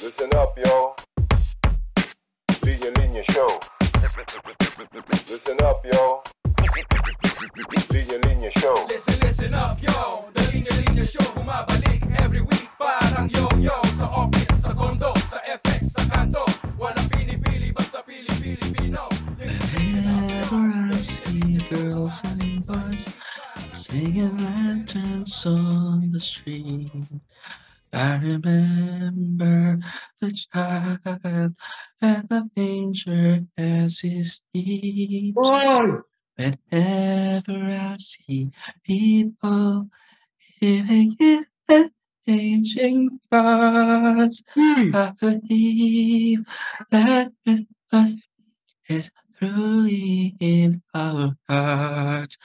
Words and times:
Listen 0.00 0.30
up, 0.34 0.56
yo. 0.58 0.94
Linya 2.62 2.90
Linya 2.98 3.24
Show. 3.32 3.60
Listen 5.26 5.58
up, 5.62 5.84
yo. 5.84 6.22
Linya 7.90 8.18
Linya 8.22 8.50
Show. 8.58 8.74
Listen, 8.88 9.18
listen 9.20 9.54
up, 9.54 9.82
yo 9.82 10.24
The 10.34 10.42
Linya 10.52 10.72
Linya 10.82 11.04
Show 11.04 11.24
Bumabalik 11.34 12.02
every 12.20 12.40
week 12.40 12.68
Parang 12.78 13.28
yo-yo 13.28 13.74
Sa 13.98 14.06
office, 14.06 14.62
sa 14.62 14.72
condo, 14.72 15.12
sa 15.28 15.38
FX, 15.44 15.92
sa 15.92 16.02
kanto 16.08 16.44
Walang 16.78 17.08
pinipili, 17.10 17.72
basta 17.74 18.02
pili-Pilipino 18.06 19.08
Whenever 19.36 20.94
I 20.94 20.98
see 21.00 21.58
girls 21.70 22.22
and 22.24 22.64
boys 22.66 23.06
singing 23.72 24.36
lanterns 24.38 25.46
on 25.46 26.10
the 26.12 26.20
street, 26.20 26.90
I 27.92 28.16
remember 28.16 29.78
the 30.20 30.30
child 30.32 31.00
and 32.00 32.28
the 32.28 32.50
manger 32.56 33.46
as 33.56 34.00
his. 34.00 34.40
Boy! 35.34 35.98
Whenever 36.36 37.64
I 37.64 37.96
see 37.98 38.50
people 38.84 39.88
living 40.60 41.16
in 41.18 41.46
the 41.68 41.90
changing 42.26 43.18
stars, 43.26 44.42
Hmm. 44.54 44.94
I 44.94 45.12
believe 45.20 46.44
that 46.90 47.32
Christmas 47.44 48.16
is 48.88 49.10
truly 49.38 50.34
in 50.40 50.82
our 50.94 51.36
hearts. 51.48 52.36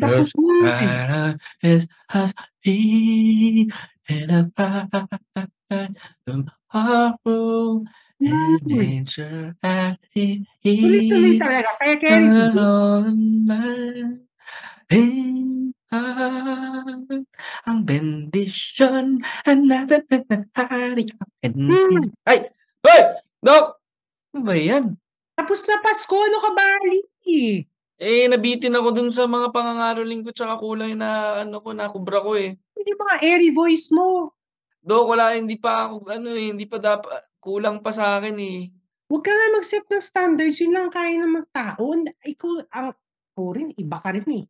Tapos 0.00 0.32
Yes, 0.60 1.36
is 1.62 1.88
us 2.12 2.32
be 2.62 3.70
and 4.10 4.30
a 4.30 4.42
pride 4.50 5.94
from 6.26 6.50
horror 6.66 7.86
and 8.18 8.60
danger 8.66 9.54
at 9.62 9.98
the 10.14 10.42
end. 10.64 11.42
Alone 12.58 13.46
man 13.46 14.26
in 14.90 15.70
heart, 15.90 17.26
ang 17.66 17.80
bendition, 17.86 19.22
another 19.46 20.02
hari. 20.54 21.06
Hmm. 21.46 22.10
Ay! 22.26 22.50
Hoy! 22.82 23.00
Dok! 23.38 23.78
Ano 24.34 24.40
ba 24.42 24.54
yan? 24.58 24.98
Tapos 25.38 25.62
na 25.70 25.78
Pasko, 25.78 26.14
ano 26.14 26.38
ka 26.42 26.50
bali? 26.52 27.69
Eh, 28.00 28.24
nabitin 28.32 28.72
ako 28.80 28.88
dun 28.96 29.12
sa 29.12 29.28
mga 29.28 29.52
pangangaroling 29.52 30.24
ko 30.24 30.32
tsaka 30.32 30.56
kulay 30.56 30.96
na 30.96 31.44
ano 31.44 31.60
ko, 31.60 31.76
nakubra 31.76 32.24
ko 32.24 32.32
eh. 32.32 32.56
Hindi 32.72 32.92
mga 32.96 33.16
airy 33.20 33.52
voice 33.52 33.92
mo. 33.92 34.32
Dok, 34.80 35.12
wala, 35.12 35.36
hindi 35.36 35.60
pa 35.60 35.84
ako, 35.84 36.08
ano 36.08 36.32
eh, 36.32 36.48
hindi 36.48 36.64
pa 36.64 36.80
dapat, 36.80 37.28
kulang 37.36 37.84
pa 37.84 37.92
sa 37.92 38.16
akin 38.16 38.40
eh. 38.40 38.72
Huwag 39.04 39.20
ka 39.20 39.28
nga 39.28 39.46
mag-set 39.52 39.84
ng 39.84 40.00
standards. 40.00 40.56
Yun 40.64 40.72
lang 40.72 40.88
kaya 40.88 41.20
ng 41.20 41.28
mga 41.28 41.48
tao. 41.52 41.92
And 41.92 42.08
Ikaw, 42.24 42.72
ang, 42.72 42.96
ikaw 43.36 43.46
rin, 43.52 43.68
iba 43.76 43.98
ka 44.00 44.16
rin 44.16 44.28
eh. 44.32 44.44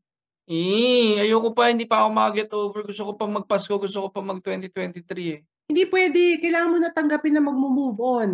Eh, 0.50 1.18
ayoko 1.18 1.50
pa, 1.50 1.74
hindi 1.74 1.90
pa 1.90 2.06
ako 2.06 2.08
makaget 2.14 2.50
over. 2.54 2.82
Gusto 2.86 3.02
ko 3.08 3.12
pa 3.18 3.26
magpasko, 3.26 3.74
gusto 3.74 3.98
ko 4.06 4.08
pa 4.14 4.20
mag 4.22 4.38
2023 4.46 5.02
eh. 5.34 5.40
Hindi 5.66 5.82
pwede. 5.90 6.38
Kailangan 6.38 6.70
mo 6.70 6.78
na 6.78 6.94
tanggapin 6.94 7.34
na 7.34 7.42
mag-move 7.42 7.98
on. 7.98 8.30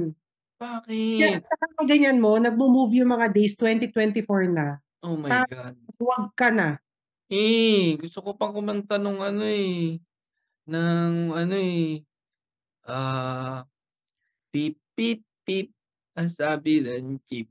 Kaya 0.56 0.80
Bakit? 0.84 1.40
sa 1.44 1.56
ganyan 1.84 2.20
mo, 2.20 2.36
nag-move 2.36 3.00
yung 3.00 3.12
mga 3.16 3.32
days 3.32 3.56
2024 3.56 4.52
na. 4.52 4.80
Oh 5.06 5.14
my 5.14 5.46
God. 5.46 5.78
Huwag 6.02 6.34
ka 6.34 6.50
na. 6.50 6.82
Eh, 7.30 7.94
gusto 7.94 8.18
ko 8.26 8.34
pang 8.34 8.50
kumanta 8.50 8.98
nung 8.98 9.22
ano 9.22 9.46
eh, 9.46 10.02
ng 10.66 11.30
ano 11.30 11.54
eh, 11.54 12.02
ah, 12.90 13.62
pip, 14.50 14.74
pip, 14.98 15.22
pip, 15.46 15.70
ang 16.18 16.26
sabi 16.26 16.82
ng 16.82 17.22
chip. 17.22 17.46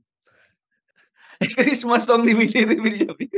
Christmas 1.56 2.04
song 2.04 2.28
ni 2.28 2.36
Willie 2.36 2.64
Revillame. 2.64 3.28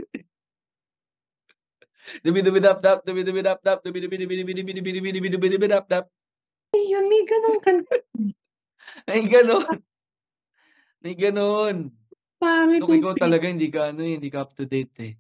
Dubi 2.23 2.41
dubi 2.43 2.59
dap 2.59 2.83
dap, 2.83 3.07
dubi 3.07 3.23
dubi 3.23 3.43
dap 3.43 3.63
dap, 3.63 3.79
dubi 3.87 4.03
dubi 4.03 4.19
dubi 4.19 4.35
dubi 4.35 4.53
dubi 4.55 4.73
dubi 4.75 4.91
dubi 4.99 5.11
dubi 5.15 5.29
dubi 5.31 5.49
dubi 5.55 5.67
dap 5.71 5.87
dap. 5.87 6.11
Eh, 6.75 6.85
yun, 6.91 7.07
may 7.07 7.23
ganun 7.23 7.59
ka. 7.63 7.71
Ay, 9.07 9.23
ganon. 9.31 9.67
May 11.03 11.15
ganon. 11.15 11.95
Pangit 12.39 12.81
Dok, 12.81 12.95
ikaw 12.95 13.15
talaga 13.19 13.51
hindi 13.51 13.67
ka 13.69 13.91
ano 13.91 14.07
eh, 14.07 14.15
hindi 14.15 14.31
ka 14.31 14.47
up 14.47 14.55
to 14.55 14.63
date 14.65 14.95
eh. 15.03 15.15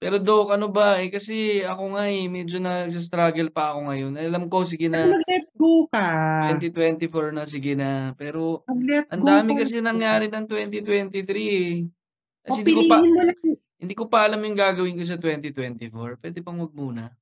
Pero 0.00 0.16
Dok, 0.16 0.56
ano 0.56 0.72
ba 0.72 0.96
eh, 0.96 1.12
kasi 1.12 1.60
ako 1.60 1.92
nga 1.92 2.08
eh, 2.08 2.24
medyo 2.24 2.56
nagsa-struggle 2.56 3.52
pa 3.52 3.76
ako 3.76 3.92
ngayon. 3.92 4.12
Alam 4.16 4.48
ko, 4.48 4.64
sige 4.64 4.88
na, 4.88 5.12
Mag-let 5.12 5.46
go 5.52 5.84
ka. 5.92 6.08
2024 6.56 7.36
na, 7.36 7.44
sige 7.44 7.76
na. 7.76 8.16
Pero, 8.16 8.64
ang 9.12 9.20
dami 9.20 9.60
ka. 9.60 9.68
kasi 9.68 9.84
nangyari 9.84 10.32
ng 10.32 10.48
2023 10.48 11.20
eh. 11.36 11.84
O 12.48 12.56
Kasi 12.56 12.64
hindi 12.64 12.72
ko 12.72 12.82
pa, 12.88 12.96
piliin 12.96 13.12
mo 13.12 13.22
lang. 13.28 13.40
hindi 13.76 13.94
ko 13.94 14.04
pa 14.08 14.18
alam 14.24 14.40
yung 14.40 14.56
gagawin 14.56 14.96
ko 14.96 15.04
sa 15.04 15.20
2024. 15.20 15.92
Pwede 16.16 16.40
pang 16.40 16.56
wag 16.56 16.72
muna. 16.72 17.12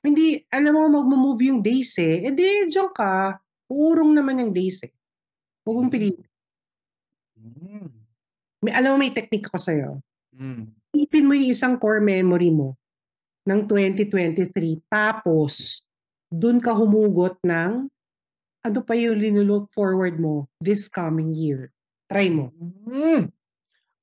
Hindi, 0.00 0.40
alam 0.48 0.72
mo, 0.72 0.88
mag-move 0.88 1.52
yung 1.52 1.60
days 1.60 1.92
eh. 2.00 2.24
Eh 2.24 2.32
di, 2.32 2.64
diyan 2.64 2.96
ka. 2.96 3.36
Uurong 3.68 4.16
naman 4.16 4.40
yung 4.40 4.56
days 4.56 4.80
eh. 4.88 4.92
Huwag 5.68 5.84
mong 5.84 5.92
piliin. 5.92 6.16
Mm. 7.36 8.01
May, 8.62 8.72
alam 8.72 8.94
mo, 8.94 8.96
may 9.02 9.10
technique 9.10 9.50
ko 9.50 9.58
sa'yo. 9.58 9.98
Mm. 10.38 10.70
Ipin 10.94 11.26
mo 11.26 11.34
yung 11.34 11.50
isang 11.50 11.74
core 11.76 11.98
memory 11.98 12.54
mo 12.54 12.78
ng 13.42 13.66
2023. 13.66 14.54
Tapos, 14.86 15.82
dun 16.30 16.62
ka 16.62 16.70
humugot 16.70 17.42
ng 17.42 17.90
ano 18.62 18.78
pa 18.86 18.94
yung 18.94 19.18
linulook 19.18 19.66
forward 19.74 20.22
mo 20.22 20.46
this 20.62 20.86
coming 20.86 21.34
year. 21.34 21.74
Try 22.06 22.30
mo. 22.30 22.54
Mm. 22.86 23.34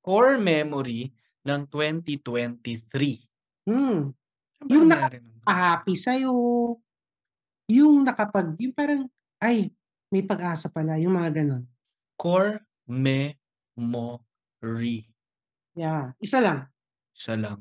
Core 0.04 0.36
memory 0.36 1.08
ng 1.40 1.64
2023. 1.72 3.64
Hmm. 3.64 4.12
Ano 4.60 4.68
Yung 4.68 4.92
nangyari 4.92 5.24
nun? 5.24 5.40
Happy 5.48 5.96
sa'yo. 5.96 6.32
Yung 7.72 8.04
nakapag, 8.04 8.52
yung 8.60 8.76
parang, 8.76 9.08
ay, 9.40 9.72
may 10.12 10.20
pag-asa 10.20 10.68
pala. 10.68 11.00
Yung 11.00 11.16
mga 11.16 11.40
ganon. 11.40 11.64
Core 12.20 12.60
memory. 12.84 14.20
Yeah. 15.74 16.12
Isa 16.20 16.38
lang. 16.40 16.68
Isa 17.16 17.34
lang. 17.36 17.60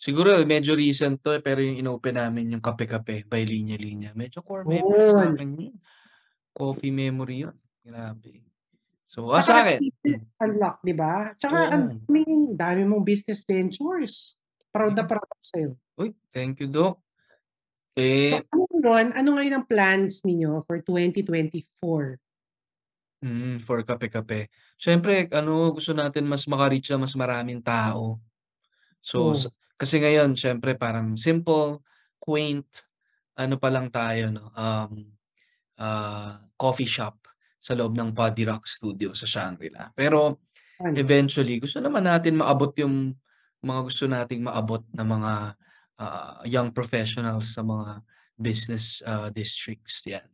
Siguro 0.00 0.32
medyo 0.48 0.72
recent 0.72 1.20
to 1.20 1.36
eh, 1.36 1.44
pero 1.44 1.60
yung 1.60 1.76
inopen 1.76 2.16
namin 2.16 2.56
yung 2.56 2.64
kape-kape 2.64 3.28
by 3.28 3.44
Linya 3.44 3.76
Linya. 3.76 4.10
Medyo 4.16 4.40
core 4.40 4.64
memory 4.64 4.96
sa 5.12 5.28
Yun. 5.28 5.34
akin 5.36 5.50
yun. 5.60 5.76
Coffee 6.50 6.94
memory 6.94 7.36
yun. 7.44 7.56
Grabe. 7.84 8.42
So, 9.04 9.28
ah, 9.34 9.42
sa 9.44 9.60
akin. 9.60 9.76
achievement 9.82 10.24
unlock, 10.38 10.76
di 10.80 10.94
ba? 10.94 11.34
Tsaka, 11.36 11.58
ang 11.68 11.84
dami, 12.06 12.22
dami 12.54 12.82
mong 12.86 13.04
business 13.04 13.42
ventures. 13.44 14.38
Proud 14.70 14.94
na 14.94 15.02
Mm. 15.02 15.10
proud 15.10 15.26
ako 15.26 15.42
sa'yo. 15.42 15.70
Uy, 15.98 16.14
thank 16.30 16.62
you, 16.62 16.70
Doc. 16.70 17.02
So, 17.92 17.98
Eh, 17.98 18.30
ano 18.32 18.64
ngayon, 18.70 19.08
ano 19.12 19.28
ngayon 19.36 19.54
ang 19.60 19.66
plans 19.66 20.22
ninyo 20.24 20.62
for 20.64 20.78
2024? 20.80 22.22
Mm, 23.22 23.60
for 23.64 23.82
kape-kape. 23.84 24.48
Siyempre, 24.80 25.28
ano, 25.32 25.72
gusto 25.76 25.92
natin 25.96 26.26
mas 26.28 26.44
makareach 26.48 26.90
na 26.92 27.04
mas 27.06 27.14
maraming 27.16 27.60
tao. 27.64 28.20
So, 29.02 29.32
Oh. 29.32 29.34
s- 29.36 29.48
kasi 29.80 30.00
ngayon, 30.02 30.36
siyempre, 30.36 30.76
parang 30.76 31.16
simple, 31.16 31.80
quaint, 32.20 32.68
ano 33.36 33.56
pa 33.60 33.68
lang 33.72 33.88
tayo, 33.92 34.30
no? 34.32 34.52
Um, 34.56 34.92
ah, 35.80 36.40
coffee 36.56 36.88
shop 36.88 37.28
sa 37.60 37.74
loob 37.76 37.96
ng 37.96 38.12
Body 38.14 38.44
Rock 38.48 38.66
Studio 38.68 39.12
sa 39.16 39.26
Shangri-La. 39.28 39.92
Pero, 39.96 40.40
Ano? 40.80 40.96
eventually, 40.96 41.60
gusto 41.60 41.80
naman 41.82 42.04
natin 42.08 42.40
maabot 42.40 42.72
yung 42.80 43.14
mga 43.64 43.80
gusto 43.86 44.04
nating 44.08 44.42
maabot 44.44 44.84
na 44.94 45.04
mga 45.04 45.32
ah, 46.00 46.40
young 46.48 46.72
professionals 46.72 47.52
sa 47.56 47.62
mga 47.64 48.02
business 48.40 49.02
ah, 49.04 49.28
districts. 49.32 50.04
Yan. 50.08 50.26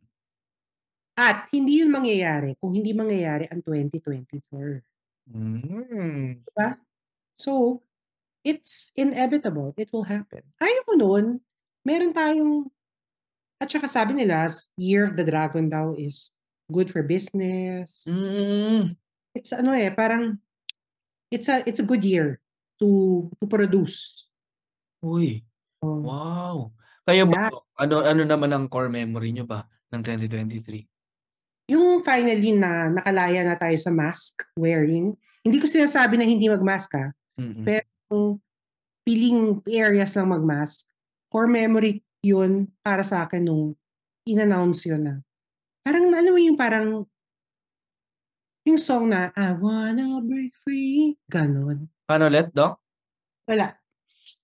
At 1.17 1.49
hindi 1.49 1.81
yun 1.81 1.89
mangyayari 1.89 2.53
kung 2.61 2.77
hindi 2.77 2.93
mangyayari 2.93 3.49
ang 3.49 3.65
2024. 3.65 5.33
Mm. 5.33 6.45
Diba? 6.45 6.77
So, 7.33 7.81
it's 8.45 8.93
inevitable. 8.93 9.73
It 9.81 9.89
will 9.89 10.05
happen. 10.05 10.45
Ayaw 10.61 10.85
ko 10.85 10.93
nun, 10.93 11.25
meron 11.81 12.13
tayong, 12.13 12.69
at 13.57 13.73
saka 13.73 13.89
sabi 13.89 14.13
nila, 14.13 14.45
Year 14.77 15.09
of 15.09 15.17
the 15.17 15.25
Dragon 15.25 15.73
daw 15.73 15.97
is 15.97 16.29
good 16.69 16.93
for 16.93 17.01
business. 17.01 18.05
Mm. 18.05 18.93
It's 19.33 19.49
ano 19.57 19.73
eh, 19.73 19.89
parang, 19.89 20.37
it's 21.33 21.49
a, 21.49 21.65
it's 21.65 21.81
a 21.81 21.87
good 21.89 22.05
year 22.05 22.37
to, 22.77 23.25
to 23.41 23.45
produce. 23.49 24.29
Uy, 25.01 25.41
Oh. 25.81 26.01
wow. 26.01 26.57
Kayo 27.05 27.29
ba, 27.29 27.53
Yeah. 27.53 27.61
Ano, 27.77 28.01
ano 28.01 28.21
naman 28.25 28.49
ang 28.49 28.65
core 28.65 28.89
memory 28.89 29.29
nyo 29.29 29.45
ba 29.45 29.69
ng 29.93 30.01
2023? 30.01 30.96
Yung 31.67 31.99
finally 31.99 32.55
na 32.55 32.87
nakalaya 32.87 33.43
na 33.43 33.59
tayo 33.59 33.75
sa 33.75 33.91
mask 33.91 34.47
wearing, 34.55 35.11
hindi 35.43 35.57
ko 35.59 35.67
sinasabi 35.67 36.15
na 36.15 36.23
hindi 36.23 36.47
mag-mask 36.47 36.95
ha, 36.95 37.11
Mm-mm. 37.35 37.63
pero 37.67 37.87
kung 38.07 38.27
piling 39.03 39.59
areas 39.67 40.15
lang 40.15 40.31
mag-mask, 40.31 40.87
core 41.27 41.51
memory 41.51 42.03
yun 42.23 42.71
para 42.79 43.03
sa 43.03 43.27
akin 43.27 43.43
nung 43.43 43.75
in-announce 44.23 44.87
yun 44.87 45.03
na. 45.03 45.15
Parang 45.83 46.11
alam 46.11 46.31
mo 46.31 46.39
yung 46.39 46.59
parang 46.59 47.07
yung 48.67 48.79
song 48.79 49.11
na 49.11 49.31
I 49.35 49.55
wanna 49.55 50.19
break 50.19 50.51
free, 50.59 51.15
gano'n. 51.31 51.87
Paano 52.03 52.27
ulit, 52.27 52.51
Doc? 52.51 52.83
Wala. 53.47 53.75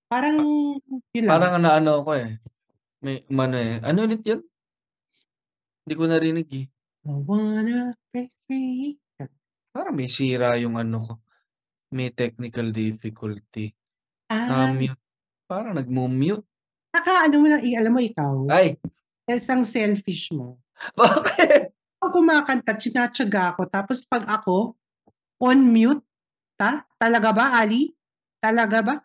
Parang 0.07 0.39
yun 1.11 1.23
lang. 1.27 1.31
Parang 1.31 1.59
naano 1.59 2.03
ko 2.07 2.15
eh. 2.15 2.39
May 3.03 3.27
umano 3.27 3.59
eh. 3.59 3.83
Ano 3.83 4.07
ulit 4.07 4.23
yun? 4.23 4.39
Hindi 5.83 5.93
ko 5.99 6.03
narinig 6.07 6.47
eh. 6.55 6.65
I 7.03 7.11
wanna 7.11 7.91
break 8.11 8.31
free. 8.47 8.95
Parang 9.75 9.95
may 9.97 10.07
sira 10.07 10.55
yung 10.55 10.79
ano 10.79 11.03
ko. 11.03 11.13
May 11.91 12.09
technical 12.09 12.71
difficulty. 12.71 13.75
Ah, 14.31 14.71
Na-mute. 14.71 14.97
Parang 15.45 15.75
nagmo-mute. 15.75 16.45
naka 16.93 17.25
ano 17.25 17.35
mo 17.41 17.47
lang, 17.49 17.61
i- 17.65 17.73
alam 17.73 17.91
mo 17.91 17.99
ikaw, 17.99 18.45
Ay, 18.47 18.77
isang 19.27 19.65
selfish 19.65 20.29
mo. 20.29 20.61
bakit? 20.93 21.73
Ako 21.99 22.21
kumakanta, 22.21 22.77
tsinatsaga 22.77 23.57
ako. 23.57 23.61
Tapos 23.65 24.05
pag 24.05 24.23
ako, 24.29 24.77
on 25.41 25.59
mute, 25.65 26.05
ta? 26.53 26.85
Talaga 26.95 27.33
ba, 27.33 27.57
Ali? 27.57 27.91
Talaga 28.37 28.79
ba? 28.85 28.95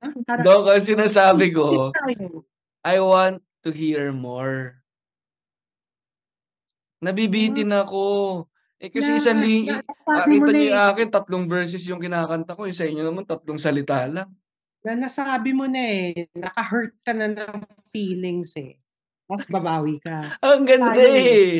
Ha? 0.00 0.06
Para, 0.24 0.40
Doc, 0.40 0.72
ang 0.72 0.80
sinasabi 0.82 1.52
ko. 1.52 1.92
I 2.82 2.96
want 2.98 3.44
to 3.62 3.70
hear 3.70 4.08
more. 4.10 4.80
Nabibitin 7.04 7.68
ako. 7.70 8.02
Eh 8.80 8.88
kasi 8.88 9.12
Na- 9.12 9.18
isang 9.20 9.40
li... 9.40 9.68
na- 9.68 9.84
Nakita 10.04 10.50
niyo 10.50 10.64
eh. 10.64 10.70
yung 10.72 10.80
akin, 10.82 11.08
tatlong 11.08 11.44
verses 11.44 11.84
yung 11.84 12.00
kinakanta 12.00 12.56
ko. 12.56 12.64
Eh, 12.64 12.72
sa 12.72 12.84
inyo 12.84 13.04
naman, 13.04 13.24
tatlong 13.24 13.60
salita 13.60 14.04
lang. 14.08 14.28
na 14.80 14.92
nasabi 14.98 15.56
mo 15.56 15.64
na 15.64 15.80
eh, 15.80 16.28
naka-hurt 16.36 16.92
ka 17.00 17.16
na 17.16 17.32
ng 17.32 17.56
feelings 17.88 18.52
eh. 18.56 18.76
Mas 19.24 19.48
babawi 19.48 19.96
ka. 19.96 20.28
Ang 20.44 20.68
ganda 20.68 20.92
Tayo 20.92 21.08
eh. 21.08 21.24
eh. 21.24 21.54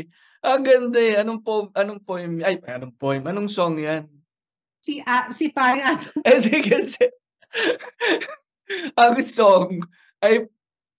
Ang 0.45 0.61
ganda 0.61 1.01
eh. 1.01 1.15
Anong 1.25 1.41
poem, 1.41 1.67
anong 1.73 2.01
poem, 2.05 2.31
ay, 2.45 2.61
anong 2.69 2.93
poem, 2.93 3.25
anong 3.25 3.49
song 3.49 3.81
yan? 3.81 4.05
Si, 4.85 5.01
ah, 5.01 5.33
si 5.33 5.49
parang 5.49 5.97
ano, 5.97 6.05
Eh 6.29 6.37
di 6.39 6.61
kasi, 6.61 7.09
ang 8.95 9.17
song 9.21 9.81
ay 10.21 10.45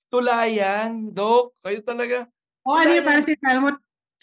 tulayan, 0.09 1.13
Dok. 1.13 1.53
Kayo 1.61 1.79
talaga, 1.85 2.17
o 2.65 2.73
ano 2.73 2.89
Wala 2.89 2.97
yung 2.97 3.05
parang 3.05 3.25
sinasabi 3.25 3.57
mo, 3.61 3.69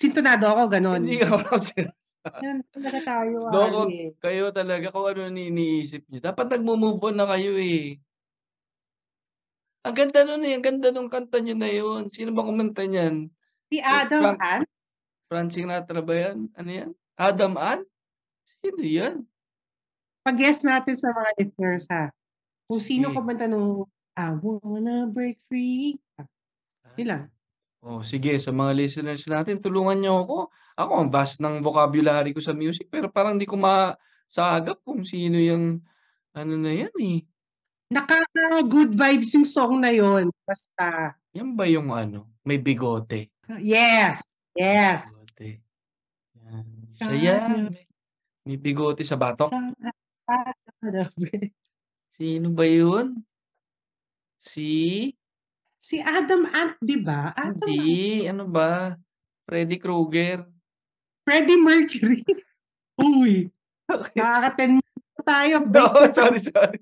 sintonado 0.02 0.50
ako, 0.50 0.62
ganon. 0.68 1.00
hindi 1.00 1.22
lang 1.22 1.46
sila. 1.62 1.90
Yan 2.38 2.62
talaga 2.70 2.98
tayo, 3.02 3.50
Dok, 3.50 3.70
Ali. 3.86 3.94
eh. 3.98 4.08
kayo 4.18 4.50
talaga 4.50 4.90
kung 4.90 5.06
ano 5.06 5.26
iniisip 5.26 6.06
niyo. 6.06 6.22
Dapat 6.22 6.54
nagmo-move 6.54 7.02
on 7.02 7.16
na 7.18 7.26
kayo 7.26 7.54
eh. 7.54 7.98
Ang 9.82 9.94
ganda 9.96 10.22
nun 10.22 10.42
eh. 10.42 10.54
Ang 10.54 10.62
ganda 10.62 10.88
nung 10.90 11.10
kanta 11.10 11.42
niyo 11.42 11.58
na 11.58 11.66
yun. 11.66 12.06
Sino 12.06 12.30
ba 12.30 12.46
kumanta 12.46 12.86
niyan? 12.86 13.26
Si 13.66 13.82
Adam 13.82 14.22
Frank- 14.22 14.42
Ann, 14.42 14.62
Franz 15.26 15.52
Sinatra 15.56 15.98
ba 15.98 16.14
yan? 16.14 16.46
Ano 16.54 16.70
yan? 16.70 16.90
Adam 17.18 17.54
Ann? 17.56 17.82
Sino 18.58 18.78
yan? 18.78 19.16
pag-guess 20.22 20.62
natin 20.62 20.94
sa 20.94 21.10
mga 21.10 21.30
listeners 21.34 21.90
ha. 21.90 22.14
Kung 22.70 22.78
sino 22.78 23.10
Sige. 23.10 23.16
kumanta 23.18 23.50
nung 23.50 23.90
I 24.14 24.38
wanna 24.38 25.10
break 25.10 25.42
free. 25.50 25.98
Ah, 26.14 26.30
Yun 26.94 27.08
lang. 27.10 27.22
Oh, 27.82 27.98
sige, 28.06 28.38
sa 28.38 28.54
mga 28.54 28.78
listeners 28.78 29.26
natin, 29.26 29.58
tulungan 29.58 29.98
niyo 29.98 30.22
ako. 30.22 30.38
Ako, 30.78 30.92
ang 31.02 31.10
vast 31.10 31.42
ng 31.42 31.58
vocabulary 31.58 32.30
ko 32.30 32.38
sa 32.38 32.54
music, 32.54 32.86
pero 32.86 33.10
parang 33.10 33.34
di 33.34 33.42
ko 33.42 33.58
masagap 33.58 34.78
kung 34.86 35.02
sino 35.02 35.34
yung 35.34 35.82
ano 36.30 36.54
na 36.54 36.70
yan 36.70 36.94
eh. 37.02 37.26
Nakaka-good 37.90 38.94
vibes 38.94 39.34
yung 39.34 39.44
song 39.44 39.82
na 39.82 39.90
yon 39.90 40.30
Basta, 40.46 41.18
Yan 41.34 41.58
ba 41.58 41.66
yung 41.66 41.90
ano? 41.90 42.30
May 42.46 42.62
bigote. 42.62 43.34
yes, 43.58 44.38
yes. 44.54 45.26
Bigote. 45.34 45.50
Yan. 46.38 46.66
Siya 46.96 47.14
yan. 47.18 47.50
May, 48.46 48.56
bigote 48.62 49.02
sa 49.02 49.18
batok. 49.18 49.50
Sino 52.14 52.46
ba 52.54 52.62
yun? 52.62 53.26
Si? 54.38 55.10
Si 55.82 55.98
Adam 55.98 56.46
Ant, 56.46 56.78
di 56.78 56.94
ba? 56.96 57.34
Adam 57.34 57.58
Ant. 57.58 57.66
Hindi. 57.66 58.30
Ano 58.30 58.46
ba? 58.46 58.94
Freddy 59.42 59.82
Krueger. 59.82 60.46
Freddie 61.26 61.58
Mercury. 61.58 62.22
Uy, 63.02 63.50
nakaka-10 63.90 64.78
minutes 64.78 65.10
na 65.18 65.22
tayo. 65.26 65.54
Break 65.66 65.82
No, 65.98 66.06
sorry, 66.14 66.38
sorry. 66.38 66.78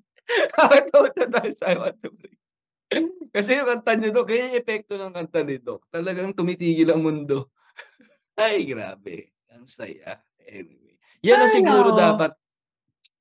Nakatawad 0.53 1.13
na 1.17 1.27
tayo 1.33 1.51
sa 1.57 1.65
I 1.67 1.77
want 1.81 1.97
to 2.05 2.11
break. 2.13 2.37
Kasi 3.31 3.57
yung 3.57 3.69
kanta 3.71 3.97
niyo, 3.97 4.11
Dok, 4.13 4.27
kaya 4.29 4.53
yung 4.53 4.59
epekto 4.59 5.01
ng 5.01 5.15
kanta 5.15 5.41
ni 5.41 5.57
Dok, 5.57 5.89
talagang 5.89 6.37
tumitigil 6.37 6.93
ang 6.93 7.01
mundo. 7.01 7.49
Ay, 8.37 8.69
grabe. 8.69 9.33
Ang 9.49 9.65
saya. 9.65 10.21
Anyway. 10.43 11.01
Yan 11.25 11.41
ang 11.41 11.53
siguro 11.53 11.97
dapat. 11.97 12.37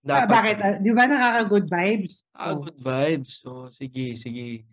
Ah, 0.02 0.24
Dapat. 0.26 0.28
bakit? 0.28 0.58
Ah, 0.60 0.76
Di 0.76 0.92
ba 0.92 1.04
nakaka-good 1.06 1.66
vibes? 1.68 2.24
Ah, 2.32 2.52
Oh. 2.52 2.64
good 2.64 2.80
vibes. 2.80 3.40
So, 3.40 3.68
sige, 3.70 4.16
sige. 4.16 4.64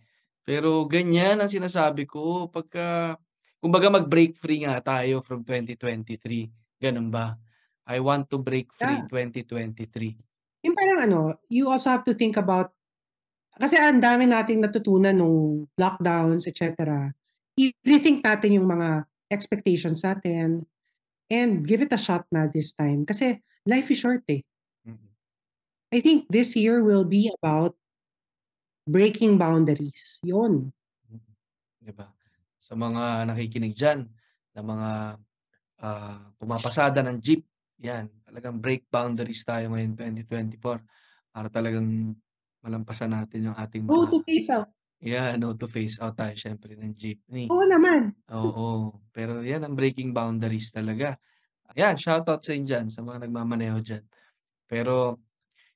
Pero 0.46 0.86
ganyan 0.86 1.42
ang 1.42 1.50
sinasabi 1.50 2.06
ko 2.06 2.46
pagka, 2.46 3.18
kumbaga 3.58 3.90
mag-break 3.90 4.38
free 4.38 4.62
nga 4.62 4.78
tayo 4.78 5.18
from 5.26 5.42
2023. 5.42 6.78
Ganun 6.78 7.10
ba? 7.10 7.34
I 7.82 7.98
want 7.98 8.30
to 8.30 8.38
break 8.38 8.70
free 8.70 9.02
Yeah. 9.10 9.10
2023. 9.42 10.14
Yung 10.62 10.76
parang 10.78 11.00
ano, 11.02 11.20
you 11.50 11.66
also 11.66 11.90
have 11.90 12.06
to 12.06 12.14
think 12.14 12.38
about, 12.38 12.70
kasi 13.58 13.74
ang 13.74 13.98
dami 13.98 14.30
nating 14.30 14.62
natutunan 14.62 15.18
nung 15.18 15.66
lockdowns, 15.74 16.46
etc. 16.46 17.10
I-rethink 17.58 18.22
natin 18.22 18.62
yung 18.62 18.70
mga 18.70 19.06
expectations 19.32 20.06
natin 20.06 20.62
and 21.30 21.66
give 21.66 21.82
it 21.82 21.90
a 21.90 21.98
shot 21.98 22.22
na 22.30 22.46
this 22.46 22.70
time. 22.74 23.02
Kasi 23.02 23.42
life 23.66 23.90
is 23.90 23.98
short 23.98 24.22
eh. 24.30 24.46
Mm. 24.86 25.10
I 25.90 25.98
think 26.02 26.30
this 26.30 26.54
year 26.54 26.82
will 26.86 27.06
be 27.06 27.30
about 27.42 27.74
breaking 28.86 29.36
boundaries. 29.38 30.22
Yun. 30.22 30.70
Di 31.82 31.92
ba? 31.92 32.10
Sa 32.58 32.74
mga 32.74 33.26
nakikinig 33.30 33.74
dyan, 33.76 34.06
na 34.56 34.60
mga 34.64 34.90
ah, 35.84 36.20
pumapasada 36.40 37.04
ng 37.04 37.18
jeep, 37.20 37.44
yan, 37.78 38.08
talagang 38.24 38.56
break 38.58 38.88
boundaries 38.88 39.44
tayo 39.44 39.68
ngayon 39.70 39.92
2024 39.94 40.80
para 41.30 41.48
talagang 41.52 42.16
malampasan 42.64 43.12
natin 43.12 43.52
yung 43.52 43.56
ating 43.56 43.84
Go 43.84 44.08
mga, 44.08 44.10
to 44.10 44.18
face 44.24 44.48
out. 44.48 44.72
yeah, 45.04 45.36
no 45.36 45.52
to 45.52 45.68
face 45.68 46.00
out 46.00 46.16
tayo 46.16 46.32
syempre 46.34 46.72
ng 46.74 46.96
jeepney. 46.96 47.52
Oo 47.52 47.64
naman. 47.68 48.16
Oo, 48.32 48.98
pero 49.14 49.44
yan 49.44 49.62
ang 49.62 49.76
breaking 49.76 50.10
boundaries 50.16 50.72
talaga. 50.74 51.14
Ayan, 51.76 51.94
shoutout 52.00 52.42
sa 52.42 52.56
inyo 52.56 52.66
dyan, 52.66 52.86
sa 52.90 53.04
mga 53.04 53.28
nagmamaneho 53.28 53.78
dyan. 53.84 54.02
Pero 54.66 55.20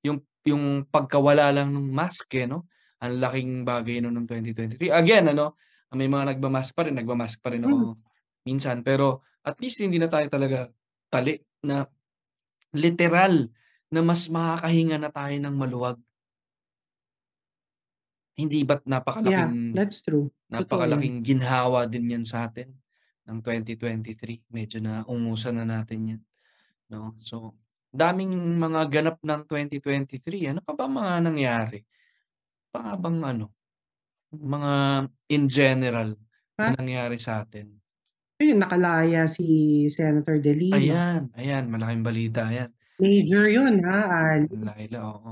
yung 0.03 0.25
yung 0.49 0.89
pagkawala 0.89 1.53
lang 1.53 1.69
ng 1.71 1.93
mask 1.93 2.33
eh, 2.41 2.49
no? 2.49 2.67
Ang 3.01 3.15
laking 3.21 3.53
bagay 3.65 4.05
no 4.05 4.13
ng 4.13 4.29
2023. 4.29 4.93
Again, 4.93 5.33
ano, 5.33 5.57
may 5.97 6.07
mga 6.07 6.37
nagmamask 6.37 6.71
pa 6.77 6.87
rin, 6.87 6.95
nagmamask 6.95 7.41
pa 7.43 7.51
rin 7.51 7.65
ako 7.67 7.97
minsan. 8.47 8.85
Pero 8.87 9.25
at 9.43 9.57
least 9.59 9.81
hindi 9.83 9.99
na 9.99 10.07
tayo 10.07 10.29
talaga 10.31 10.69
tali 11.11 11.41
na 11.65 11.89
literal 12.77 13.51
na 13.91 14.01
mas 14.05 14.31
makakahinga 14.31 14.97
na 15.01 15.11
tayo 15.11 15.35
ng 15.35 15.55
maluwag. 15.57 15.99
Hindi 18.39 18.63
ba't 18.65 18.87
Yeah, 18.87 18.93
napakalaking 18.97 19.75
that's 19.75 20.01
true. 20.01 20.31
Totoo 20.49 20.81
napakalaking 20.81 21.21
ginhawa 21.21 21.85
din 21.91 22.09
yan 22.09 22.25
sa 22.25 22.47
atin 22.47 22.73
ng 23.27 23.39
2023. 23.43 24.47
Medyo 24.49 24.79
na 24.81 25.03
ungusan 25.11 25.59
na 25.59 25.67
natin 25.67 26.17
yan. 26.17 26.21
No? 26.91 27.15
So, 27.21 27.55
daming 27.91 28.33
mga 28.59 28.81
ganap 28.89 29.17
ng 29.23 29.43
2023. 29.47 30.55
Ano 30.55 30.61
pa 30.63 30.73
ba 30.75 30.87
mga 30.87 31.27
nangyari? 31.27 31.83
Pa 32.71 32.79
nga 32.87 32.95
bang 32.95 33.19
ano? 33.27 33.47
Mga 34.31 34.73
in 35.35 35.45
general 35.51 36.15
na 36.55 36.71
Ha? 36.71 36.77
nangyari 36.79 37.19
sa 37.19 37.43
atin. 37.43 37.67
Ayun, 38.41 38.57
nakalaya 38.63 39.27
si 39.29 39.85
Senator 39.91 40.39
De 40.41 40.55
Lima. 40.55 40.79
Ayan, 40.79 41.29
ayan, 41.37 41.67
malaking 41.69 42.05
balita 42.07 42.47
yan. 42.49 42.71
Major 42.97 43.49
yun 43.51 43.83
ha, 43.85 44.01
Ali. 44.37 44.49
Laila, 44.55 44.99
oo. 45.13 45.31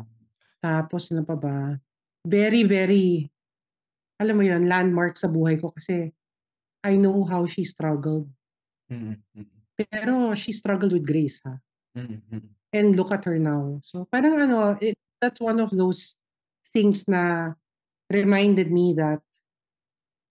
Tapos 0.59 1.09
ano 1.15 1.23
pa 1.25 1.37
ba? 1.39 1.79
Very, 2.27 2.67
very, 2.67 3.29
alam 4.19 4.35
mo 4.37 4.45
yun, 4.45 4.67
landmark 4.67 5.15
sa 5.17 5.31
buhay 5.31 5.57
ko 5.57 5.71
kasi 5.73 6.11
I 6.83 6.99
know 6.99 7.23
how 7.25 7.47
she 7.47 7.63
struggled. 7.65 8.29
Mm, 8.91 9.21
mm, 9.37 9.47
Pero 9.79 10.35
she 10.35 10.51
struggled 10.51 10.91
with 10.91 11.07
grace 11.07 11.39
ha. 11.47 11.55
mm, 11.95 12.19
mm. 12.35 12.45
And 12.75 12.93
look 12.99 13.15
at 13.15 13.25
her 13.25 13.39
now. 13.41 13.81
So 13.87 14.05
parang 14.11 14.37
ano, 14.37 14.77
it, 14.83 14.97
that's 15.23 15.41
one 15.41 15.61
of 15.63 15.73
those 15.73 16.18
things 16.79 17.11
na 17.11 17.59
reminded 18.07 18.71
me 18.71 18.95
that 18.95 19.19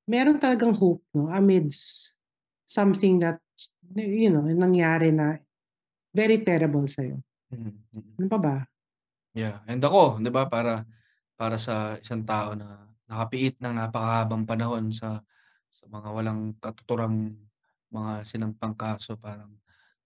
meron 0.07 0.39
talagang 0.39 0.71
hope 0.71 1.03
no 1.11 1.27
amidst 1.27 2.15
something 2.63 3.19
that 3.19 3.43
you 3.99 4.31
know 4.31 4.47
nangyari 4.47 5.11
na 5.11 5.35
very 6.15 6.39
terrible 6.47 6.87
sa'yo. 6.87 7.19
Mm, 7.51 7.75
mm. 7.95 8.15
Ano 8.23 8.27
pa 8.31 8.39
ba? 8.39 8.55
Yeah, 9.35 9.61
and 9.67 9.83
ako, 9.83 10.23
'di 10.23 10.31
ba, 10.31 10.47
para 10.47 10.87
para 11.35 11.59
sa 11.59 11.99
isang 11.99 12.23
tao 12.25 12.55
na 12.55 12.87
nakapiit 13.11 13.59
ng 13.59 13.75
napakahabang 13.75 14.47
panahon 14.47 14.89
sa 14.95 15.21
sa 15.71 15.83
mga 15.91 16.09
walang 16.15 16.55
katuturang 16.63 17.35
mga 17.91 18.23
sinampang 18.27 18.75
kaso 18.79 19.19
parang 19.19 19.51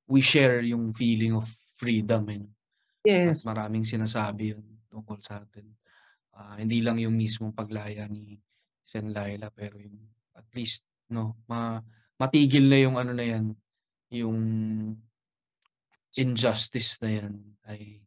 we 0.10 0.22
share 0.22 0.62
yung 0.66 0.92
feeling 0.98 1.38
of 1.38 1.48
freedom, 1.78 2.26
eh, 2.34 2.42
'no. 2.42 2.50
At 3.26 3.38
Yes. 3.38 3.46
maraming 3.46 3.86
sinasabi 3.86 4.56
yun 4.58 4.66
tungkol 4.92 5.22
sa'tin. 5.24 5.68
Ah, 6.36 6.56
hindi 6.58 6.80
lang 6.80 6.98
yung 6.98 7.16
mismong 7.16 7.56
paglaya 7.56 8.08
ni 8.08 8.40
Sen. 8.86 9.12
Laila 9.12 9.52
pero 9.52 9.80
yung 9.80 9.98
at 10.36 10.48
least 10.56 10.84
'no, 11.12 11.40
ma 11.48 11.80
matigil 12.20 12.68
na 12.68 12.80
yung 12.80 12.96
ano 13.00 13.12
na 13.12 13.26
yan, 13.26 13.46
yung 14.12 14.40
injustice 16.16 17.00
na 17.00 17.10
yan 17.10 17.34
ay 17.68 18.04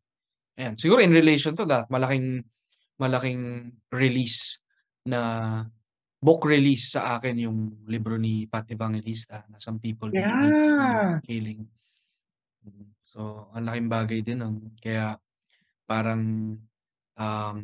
ayan. 0.60 0.74
Siguro 0.76 1.00
in 1.00 1.12
relation 1.12 1.56
to 1.56 1.64
that 1.64 1.88
malaking 1.88 2.44
malaking 3.00 3.74
release 3.90 4.60
na 5.04 5.20
book 6.24 6.48
release 6.48 6.96
sa 6.96 7.20
akin 7.20 7.36
yung 7.36 7.58
libro 7.84 8.16
ni 8.16 8.48
Pat 8.48 8.64
Evangelista 8.72 9.44
na 9.52 9.60
Some 9.60 9.76
People 9.76 10.08
Yeah. 10.08 11.20
Healing. 11.28 11.68
Mm, 12.64 12.96
so 13.04 13.52
ang 13.52 13.68
laking 13.68 13.88
bagay 13.92 14.20
din 14.24 14.40
nun 14.40 14.56
kaya 14.80 15.20
parang, 15.84 16.56
um, 17.20 17.58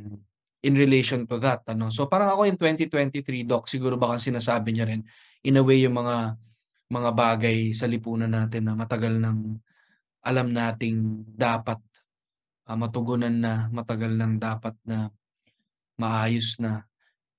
in 0.61 0.75
relation 0.77 1.25
to 1.25 1.41
that 1.41 1.65
ano, 1.69 1.89
so 1.89 2.05
parang 2.11 2.33
ako 2.37 2.45
yung 2.49 2.59
2023 2.61 3.49
Doc 3.49 3.69
siguro 3.69 3.97
baka 3.97 4.21
sinasabi 4.21 4.77
niya 4.77 4.89
rin 4.89 5.01
in 5.45 5.57
a 5.57 5.63
way 5.65 5.85
yung 5.85 5.97
mga 5.97 6.37
mga 6.91 7.11
bagay 7.15 7.71
sa 7.71 7.87
lipunan 7.87 8.29
natin 8.29 8.67
na 8.67 8.75
matagal 8.75 9.15
ng 9.15 9.39
alam 10.21 10.53
nating 10.53 11.25
dapat, 11.33 11.81
ah, 12.69 12.77
matugunan 12.77 13.33
na, 13.33 13.73
matagal 13.73 14.13
ng 14.13 14.37
dapat 14.37 14.77
na 14.85 15.09
maayos 15.97 16.61
na. 16.61 16.85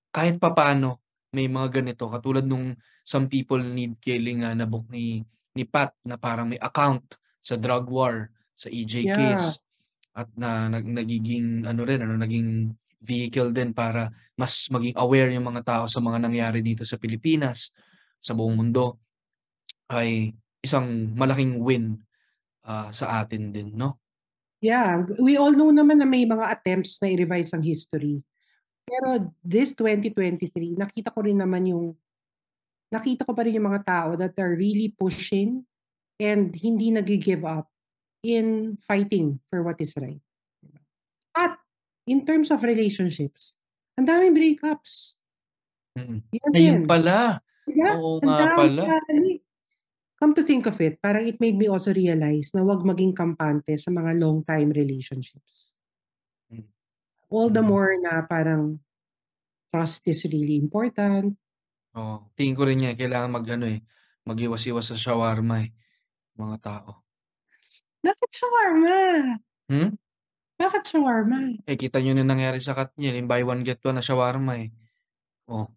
Kahit 0.09 0.41
papaano 0.41 1.03
may 1.31 1.47
mga 1.47 1.81
ganito 1.83 2.09
katulad 2.09 2.43
nung 2.43 2.75
Some 3.05 3.29
People 3.31 3.61
Need 3.63 4.01
Healing 4.03 4.43
nga 4.43 4.51
na 4.57 4.65
book 4.67 4.87
ni 4.89 5.23
ni 5.51 5.63
Pat 5.67 5.91
na 6.07 6.15
parang 6.15 6.47
may 6.47 6.59
account 6.59 7.03
sa 7.43 7.59
drug 7.59 7.87
war, 7.91 8.31
sa 8.55 8.67
EJ 8.71 8.93
Yeah. 9.07 9.17
case 9.17 9.59
at 10.11 10.27
na 10.35 10.67
nag 10.67 10.83
nagiging 10.83 11.63
ano 11.67 11.81
rin 11.87 12.03
ano, 12.03 12.19
naging 12.19 12.71
vehicle 13.01 13.49
din 13.49 13.73
para 13.73 14.13
mas 14.37 14.69
maging 14.69 14.95
aware 14.95 15.33
yung 15.33 15.49
mga 15.49 15.65
tao 15.65 15.83
sa 15.89 15.97
mga 15.97 16.21
nangyari 16.21 16.61
dito 16.61 16.85
sa 16.85 17.01
Pilipinas, 17.01 17.73
sa 18.21 18.37
buong 18.37 18.53
mundo 18.53 19.01
ay 19.89 20.31
isang 20.61 21.11
malaking 21.17 21.57
win, 21.57 21.97
ah, 22.63 22.93
sa 22.93 23.25
atin 23.25 23.49
din 23.49 23.73
'no? 23.73 23.97
Yeah, 24.61 25.09
we 25.17 25.41
all 25.41 25.51
know 25.51 25.73
naman 25.73 25.97
na 25.97 26.05
may 26.05 26.21
mga 26.21 26.45
attempts 26.45 27.01
na 27.01 27.09
i-revise 27.09 27.49
ang 27.57 27.65
history. 27.65 28.21
Pero 28.85 29.33
this 29.41 29.73
2023 29.73 30.77
nakita 30.77 31.09
ko 31.09 31.25
rin 31.25 31.41
naman 31.41 31.65
yung 31.65 31.97
nakita 32.93 33.25
ko 33.25 33.33
pa 33.33 33.41
rin 33.47 33.57
yung 33.57 33.71
mga 33.71 33.83
tao 33.87 34.09
that 34.19 34.37
are 34.37 34.53
really 34.53 34.93
pushing 34.93 35.65
and 36.21 36.53
hindi 36.53 36.93
nagi-give 36.93 37.41
up 37.41 37.65
in 38.21 38.77
fighting 38.85 39.41
for 39.49 39.65
what 39.65 39.79
is 39.81 39.97
right. 39.97 40.21
At 41.33 41.57
in 42.07 42.25
terms 42.25 42.49
of 42.51 42.63
relationships, 42.63 43.55
ang 43.97 44.07
daming 44.09 44.33
breakups. 44.35 45.15
Mm. 45.97 46.23
Yan 46.31 46.51
Ayun 46.55 46.79
pala. 46.87 47.41
Yeah, 47.67 47.99
Oo 47.99 48.19
ang 48.23 48.31
nga 48.31 48.45
dami 48.47 48.57
pala. 48.57 48.83
lagi. 48.87 49.43
Come 50.17 50.33
to 50.37 50.43
think 50.45 50.65
of 50.69 50.77
it, 50.81 51.01
parang 51.01 51.25
it 51.27 51.37
made 51.41 51.57
me 51.57 51.67
also 51.67 51.91
realize 51.93 52.53
na 52.53 52.61
'wag 52.63 52.85
maging 52.85 53.13
kampante 53.17 53.73
sa 53.77 53.89
mga 53.91 54.17
long 54.21 54.45
time 54.45 54.69
relationships. 54.71 55.73
Hmm. 56.51 56.69
All 57.29 57.49
the 57.51 57.63
Mm. 57.63 57.69
more 57.71 57.93
na 58.01 58.23
parang 58.25 58.81
trust 59.71 60.07
is 60.07 60.25
really 60.29 60.57
important. 60.59 61.37
Oo, 61.95 62.31
tingin 62.39 62.55
ko 62.55 62.63
rin 62.63 62.79
yan 62.87 62.95
kailangan 62.95 63.35
mag-ano, 63.35 63.67
eh, 63.67 63.83
mag-iwas-iwas 64.23 64.87
sa 64.87 64.95
shawarma, 64.95 65.67
eh, 65.67 65.75
mga 66.39 66.57
tao. 66.63 67.03
Bakit 68.03 68.29
shawarma? 68.33 68.97
Hmm? 69.69 69.93
Bakit 70.61 70.83
shawarma? 70.93 71.39
Eh, 71.69 71.77
kita 71.77 72.01
niyo 72.01 72.17
na 72.17 72.25
nangyari 72.25 72.57
sa 72.57 72.73
Katniel 72.73 73.21
yung 73.21 73.29
buy 73.29 73.45
one 73.45 73.61
get 73.61 73.77
one 73.85 73.93
na 73.97 74.05
shawarma, 74.05 74.57
eh. 74.65 74.69
Oh. 75.49 75.67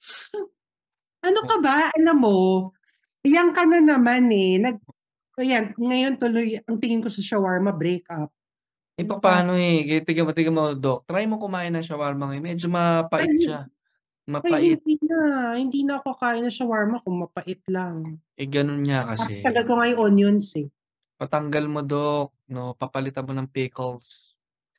Ano 1.26 1.40
Oh. 1.42 1.48
ka 1.48 1.56
ba? 1.64 1.90
Alam 1.96 2.16
mo, 2.22 2.36
yan 3.26 3.52
ka 3.56 3.64
na 3.68 3.80
naman, 3.82 4.28
eh, 4.32 4.60
nag 4.62 4.78
ayan 5.40 5.74
ngayon 5.78 6.16
tuloy 6.20 6.58
ang 6.68 6.78
tingin 6.82 7.02
ko 7.04 7.10
sa 7.12 7.22
shawarma 7.24 7.72
breakup. 7.74 8.30
Eh, 8.98 9.02
Ano 9.02 9.18
ba? 9.20 9.42
papaano, 9.42 9.58
eh, 9.58 9.82
kaya 9.90 10.00
tignan 10.06 10.26
mo 10.30 10.32
tignan 10.38 10.54
mo 10.54 10.64
Doc, 10.78 11.02
try 11.10 11.26
mo 11.26 11.34
kumain 11.42 11.74
ng 11.74 11.82
shawarma 11.82 12.30
ngayon 12.30 12.46
medyo 12.46 12.66
mapait 12.70 13.26
Ay, 13.26 13.34
siya, 13.34 13.66
Ay 14.44 14.54
mapait. 14.54 14.80
hindi 14.80 14.94
na, 15.06 15.16
hindi 15.60 15.80
na 15.86 16.00
ako 16.00 16.16
kakain 16.16 16.44
ng 16.46 16.54
shawarma 16.56 17.00
kung 17.04 17.16
mapait 17.24 17.60
lang. 17.70 18.20
Eh, 18.38 18.50
ganun 18.50 18.82
Mas 19.16 19.30
kasi. 19.30 19.36
tagal 19.44 19.64
ko 19.68 19.78
nga 19.78 19.90
yung 19.92 20.02
onions, 20.12 20.48
eh. 20.58 20.70
Patanggal 21.20 21.64
mo 21.70 21.80
Doc 21.86 22.34
'no, 22.50 22.74
papalitan 22.74 23.22
mo 23.26 23.32
ng 23.38 23.46
pickles. 23.46 24.23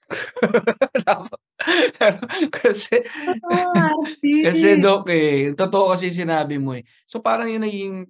Kasi 2.58 2.96
kasi. 4.46 4.78
Doc, 4.78 5.10
eh, 5.10 5.54
totoo 5.58 5.90
kasi 5.94 6.14
sinabi 6.14 6.62
mo, 6.62 6.78
eh. 6.78 6.86
So, 7.10 7.22
parang 7.24 7.50
yung 7.50 7.66
naging 7.66 8.06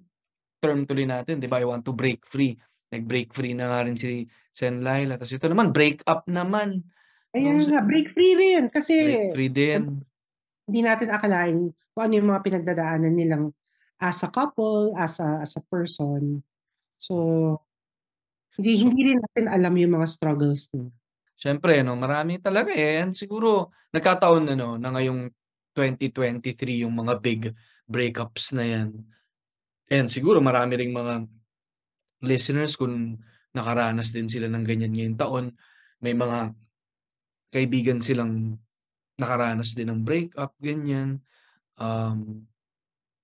term 0.60 0.84
tuloy 0.88 1.06
natin 1.08 1.38
'di 1.40 1.48
ba, 1.48 1.60
I 1.62 1.66
want 1.68 1.84
to 1.86 1.92
break 1.96 2.24
free. 2.28 2.56
Nag-break 2.92 3.32
free 3.36 3.54
na 3.56 3.68
nga 3.72 3.80
rin 3.86 3.96
si 3.98 4.24
Sen. 4.52 4.80
Laila 4.84 5.18
tapos 5.20 5.36
ito 5.36 5.48
naman 5.50 5.72
break 5.74 6.02
up 6.08 6.24
naman. 6.30 6.84
Kaya 7.34 7.52
No, 7.52 7.66
nga, 7.68 7.82
break 7.84 8.12
free 8.16 8.34
rin 8.38 8.64
kasi 8.72 8.94
break 8.96 9.34
free 9.34 9.52
din. 9.52 9.82
hindi 10.68 10.80
natin 10.82 11.08
akalain 11.12 11.58
kung 11.94 12.02
ano 12.02 12.12
yung 12.18 12.28
mga 12.32 12.42
pinagdadaanan 12.44 13.14
nilang 13.14 13.44
as 14.00 14.20
a 14.24 14.30
couple, 14.32 14.92
as 14.96 15.20
a 15.22 15.40
as 15.44 15.56
a 15.56 15.62
person. 15.72 16.42
So, 17.00 17.14
hindi 18.58 18.76
So 18.76 18.88
hindi 18.88 19.00
rin 19.14 19.20
natin 19.22 19.46
alam 19.52 19.74
yung 19.78 19.94
mga 20.00 20.08
struggles 20.10 20.68
nila. 20.74 20.90
Siyempre 21.36 21.84
ano, 21.84 21.92
marami 22.00 22.40
talaga, 22.40 22.72
eh, 22.72 23.04
and 23.04 23.12
siguro 23.12 23.72
nagkataon 23.92 24.56
ano, 24.56 24.80
na 24.80 24.88
ngayong 24.92 25.28
2023 25.76 26.84
yung 26.84 26.96
mga 26.96 27.20
big 27.20 27.52
breakups 27.84 28.56
na 28.56 28.64
yan. 28.64 28.90
And 29.92 30.08
siguro 30.08 30.40
marami 30.40 30.80
ring 30.80 30.96
mga 30.96 31.28
listeners 32.24 32.74
kung 32.80 33.20
nakaranas 33.52 34.12
din 34.16 34.28
sila 34.32 34.48
ng 34.48 34.64
ganyan 34.64 34.92
ngayong 34.96 35.18
taon, 35.20 35.46
may 36.00 36.16
mga 36.16 36.56
kaibigan 37.52 38.00
silang 38.04 38.56
nakaranas 39.16 39.72
din 39.76 39.88
ng 39.92 40.02
breakup, 40.04 40.52
ganyan. 40.60 41.20
Um, 41.76 42.48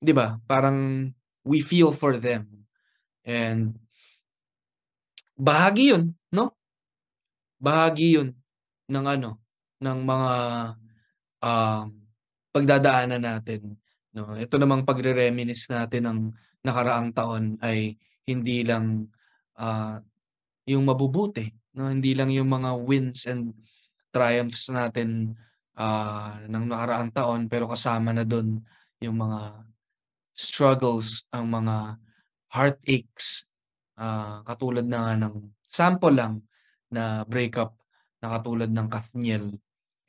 'di 0.03 0.13
ba, 0.17 0.41
parang 0.49 1.11
we 1.45 1.61
feel 1.65 1.93
for 1.93 2.17
them 2.19 2.67
and 3.25 3.79
bahagi 5.39 5.93
yun 5.93 6.13
'no? 6.33 6.53
Bahagi 7.63 8.19
yun 8.19 8.35
ng 8.91 9.07
ano, 9.07 9.39
ng 9.79 9.99
mga, 10.03 10.33
um, 11.43 11.85
pagdadaanan 12.55 13.23
natin 13.23 13.79
'no. 14.15 14.35
Ito 14.37 14.59
namang 14.61 14.83
pagre-reminisce 14.89 15.71
natin 15.73 16.03
ng 16.11 16.19
nakaraang 16.67 17.15
taon 17.15 17.57
ay 17.63 17.95
hindi 18.29 18.63
lang, 18.67 19.07
ah, 19.59 20.03
yung 20.69 20.87
mabubuti 20.89 21.49
'no, 21.79 21.91
hindi 21.93 22.15
lang 22.19 22.31
yung 22.35 22.51
mga 22.51 22.71
wins 22.83 23.27
and 23.31 23.55
triumphs 24.15 24.69
natin, 24.73 25.37
ah, 25.79 26.39
ng 26.49 26.67
nakaraang 26.71 27.11
taon 27.15 27.43
pero 27.53 27.67
kasama 27.71 28.13
na 28.17 28.25
dun 28.27 28.61
yung 29.03 29.19
mga 29.21 29.65
struggles, 30.37 31.25
ang 31.35 31.49
mga 31.53 31.99
heartaches, 32.53 33.45
ah, 34.01 34.43
katulad 34.47 34.87
na 34.89 34.99
nga 35.11 35.15
ng 35.29 35.37
sample 35.69 36.15
lang 36.17 36.35
na 36.93 37.25
breakup 37.25 37.75
na 38.23 38.39
katulad 38.39 38.71
ng 38.71 38.89
Katniel. 38.93 39.57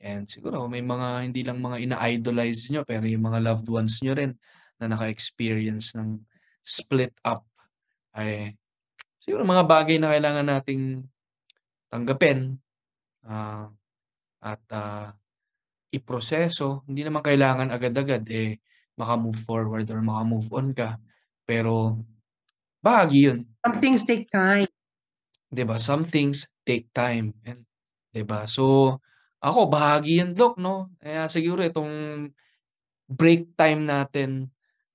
And 0.04 0.28
siguro 0.28 0.68
may 0.68 0.84
mga 0.84 1.08
hindi 1.24 1.42
lang 1.48 1.64
mga 1.64 1.78
ina-idolize 1.80 2.70
niyo 2.70 2.84
pero 2.84 3.08
yung 3.08 3.24
mga 3.24 3.40
loved 3.40 3.68
ones 3.72 4.04
niyo 4.04 4.20
rin 4.20 4.36
na 4.78 4.92
naka-experience 4.92 5.96
ng 5.96 6.20
split 6.60 7.16
up 7.24 7.48
ay 8.14 8.54
siguro 9.24 9.48
mga 9.48 9.64
bagay 9.64 9.98
na 9.98 10.12
kailangan 10.12 10.46
nating 10.46 11.08
tanggapin, 11.88 12.60
ah, 13.30 13.70
at, 14.44 14.64
ah, 14.74 15.14
iproseso. 15.94 16.82
Hindi 16.90 17.06
naman 17.06 17.22
kailangan 17.22 17.70
agad-agad, 17.70 18.26
eh, 18.34 18.58
maka-move 18.98 19.38
forward 19.46 19.86
or 19.94 20.02
maka-move 20.02 20.50
on 20.50 20.74
ka, 20.74 20.98
pero 21.46 22.02
bahagi 22.82 23.30
yun. 23.30 23.40
Some 23.62 23.78
things 23.78 24.02
take 24.04 24.26
time. 24.34 24.68
ba, 25.54 25.78
some 25.78 26.02
things 26.02 26.50
take 26.68 26.90
time 26.96 27.36
and 27.48 27.64
'di 28.14 28.24
ba? 28.28 28.46
So, 28.50 28.98
ako 29.44 29.68
bahagi 29.72 30.22
yan 30.24 30.34
Doc 30.38 30.58
'no, 30.60 30.92
kaya 31.04 31.28
siguro 31.32 31.62
itong 31.66 31.92
break 33.10 33.56
time 33.60 33.86
natin, 33.88 34.50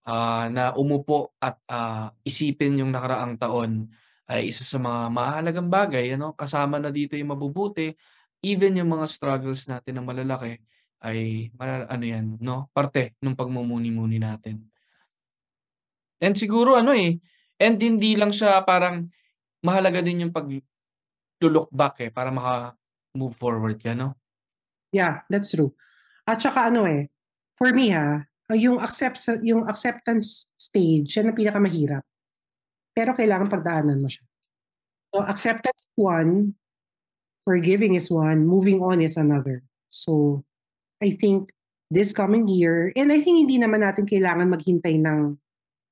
ah, 0.09 0.49
na 0.53 0.73
umupo 0.77 1.35
at, 1.43 1.59
ah, 1.71 2.13
isipin 2.25 2.81
yung 2.83 2.93
nakaraang 2.95 3.37
taon 3.41 3.91
ay 4.29 4.51
isa 4.53 4.65
sa 4.65 4.79
mga 4.81 5.09
mahahalagang 5.13 5.69
bagay 5.73 6.13
ano, 6.17 6.33
kasama 6.37 6.77
na 6.81 6.91
dito 6.93 7.17
yung 7.17 7.33
mabubuti, 7.37 7.93
even 8.45 8.77
yung 8.81 8.93
mga 8.93 9.07
struggles 9.09 9.67
natin 9.69 10.01
na 10.01 10.05
malalaki 10.05 10.61
ay 11.05 11.51
ano 11.91 12.05
yan 12.05 12.37
'no, 12.43 12.69
parte 12.75 13.15
nung 13.23 13.37
pagmumuni-muni 13.39 14.19
natin. 14.21 14.69
And 16.21 16.35
siguro 16.35 16.75
ano, 16.79 16.91
eh, 16.95 17.19
and 17.63 17.79
hindi 17.79 18.19
lang 18.19 18.35
siya 18.35 18.63
parang 18.67 19.11
mahalaga 19.63 20.03
din 20.03 20.27
yung 20.29 20.35
pag 20.35 20.47
to-look 21.38 21.71
back, 21.71 22.02
eh, 22.02 22.11
para 22.11 22.30
maka-move 22.30 23.35
forward 23.35 23.78
ka, 23.78 23.95
'no? 23.95 24.14
Yeah, 24.95 25.23
that's 25.30 25.54
true. 25.54 25.75
At 26.28 26.42
saka 26.42 26.68
ano, 26.68 26.85
eh, 26.85 27.09
for 27.57 27.73
me 27.73 27.90
ha, 27.95 28.25
yung 28.52 28.80
accept 28.80 29.21
yung 29.45 29.68
acceptance 29.68 30.49
stage, 30.57 31.12
yan 31.16 31.33
ang 31.33 31.37
pinakamahirap. 31.37 32.04
Pero 32.97 33.12
kailangan 33.12 33.52
pagdaanan 33.52 34.00
mo 34.00 34.09
siya. 34.09 34.25
So 35.12 35.25
acceptance 35.25 35.88
is 35.88 35.92
one, 35.97 36.57
forgiving 37.45 37.97
is 37.97 38.09
one, 38.12 38.45
moving 38.45 38.80
on 38.80 39.00
is 39.00 39.16
another. 39.16 39.64
So 39.88 40.45
I 41.00 41.16
think 41.16 41.52
this 41.88 42.12
coming 42.12 42.49
year, 42.49 42.92
and 42.97 43.09
I 43.12 43.21
think 43.21 43.49
hindi 43.49 43.57
naman 43.57 43.80
natin 43.85 44.04
kailangan 44.04 44.52
maghintay 44.52 45.00
ng 45.00 45.37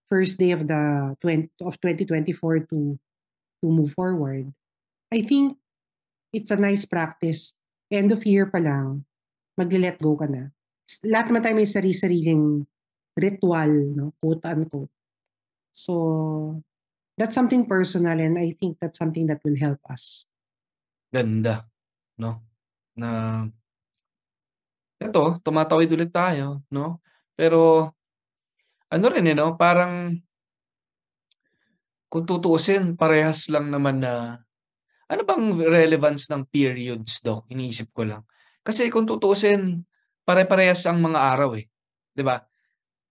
first 0.08 0.36
day 0.38 0.52
of 0.52 0.68
the 0.68 1.16
20 1.20 1.48
of 1.64 1.80
2024 1.80 2.68
to 2.68 3.00
to 3.60 3.66
move 3.66 3.92
forward. 3.96 4.52
I 5.12 5.22
think 5.22 5.58
it's 6.32 6.50
a 6.50 6.58
nice 6.58 6.84
practice. 6.84 7.54
End 7.90 8.10
of 8.10 8.26
year 8.26 8.50
pa 8.50 8.58
lang, 8.58 9.06
magle-let 9.54 10.02
go 10.02 10.18
ka 10.18 10.26
na. 10.26 10.50
Lahat 11.06 11.30
naman 11.30 11.42
tayo 11.42 11.54
may 11.54 11.68
sari-sariling 11.68 12.66
ritual, 13.14 13.72
no, 13.94 14.12
quote 14.18 14.42
unquote. 14.44 14.90
So 15.70 15.94
that's 17.16 17.34
something 17.34 17.64
personal 17.64 18.18
and 18.18 18.36
I 18.36 18.52
think 18.58 18.78
that's 18.82 18.98
something 18.98 19.26
that 19.30 19.40
will 19.46 19.56
help 19.56 19.80
us. 19.88 20.26
Ganda, 21.14 21.64
'no? 22.18 22.42
Na 22.98 23.44
eto, 25.00 25.38
tumatawid 25.40 25.88
ulit 25.94 26.10
tayo, 26.10 26.66
'no? 26.68 27.00
Pero 27.38 27.92
ano 28.90 29.06
rin, 29.10 29.30
eh, 29.30 29.36
'no, 29.36 29.54
parang 29.54 30.16
kung 32.06 32.24
tutuusin 32.24 32.94
parehas 32.94 33.50
lang 33.50 33.68
naman 33.70 34.00
na 34.00 34.45
ano 35.06 35.22
bang 35.22 35.44
relevance 35.62 36.26
ng 36.30 36.42
periods, 36.50 37.22
Doc? 37.22 37.46
Iniisip 37.50 37.94
ko 37.94 38.02
lang. 38.06 38.22
Kasi 38.66 38.90
kung 38.90 39.06
tutuusin 39.06 39.86
pare-parehas 40.26 40.82
ang 40.90 40.98
mga 40.98 41.20
araw, 41.22 41.54
eh, 41.54 41.66
ba? 42.18 42.42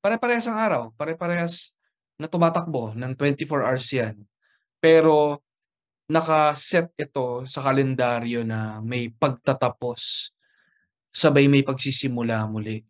Pare-parehas 0.03 0.45
ang 0.51 0.59
araw, 0.59 0.81
pare-parehas 0.99 1.71
na 2.19 2.27
tumatakbo 2.27 2.91
ng 2.95 3.15
24 3.15 3.63
hours 3.63 3.87
'yan. 3.91 4.15
Pero 4.83 5.43
naka-set 6.11 6.93
ito 6.99 7.47
sa 7.49 7.59
kalendaryo 7.65 8.45
na 8.45 8.79
may 8.83 9.09
pagtatapos, 9.09 10.31
sabay 11.09 11.47
may 11.49 11.65
pagsisimula 11.65 12.45
muli. 12.51 12.83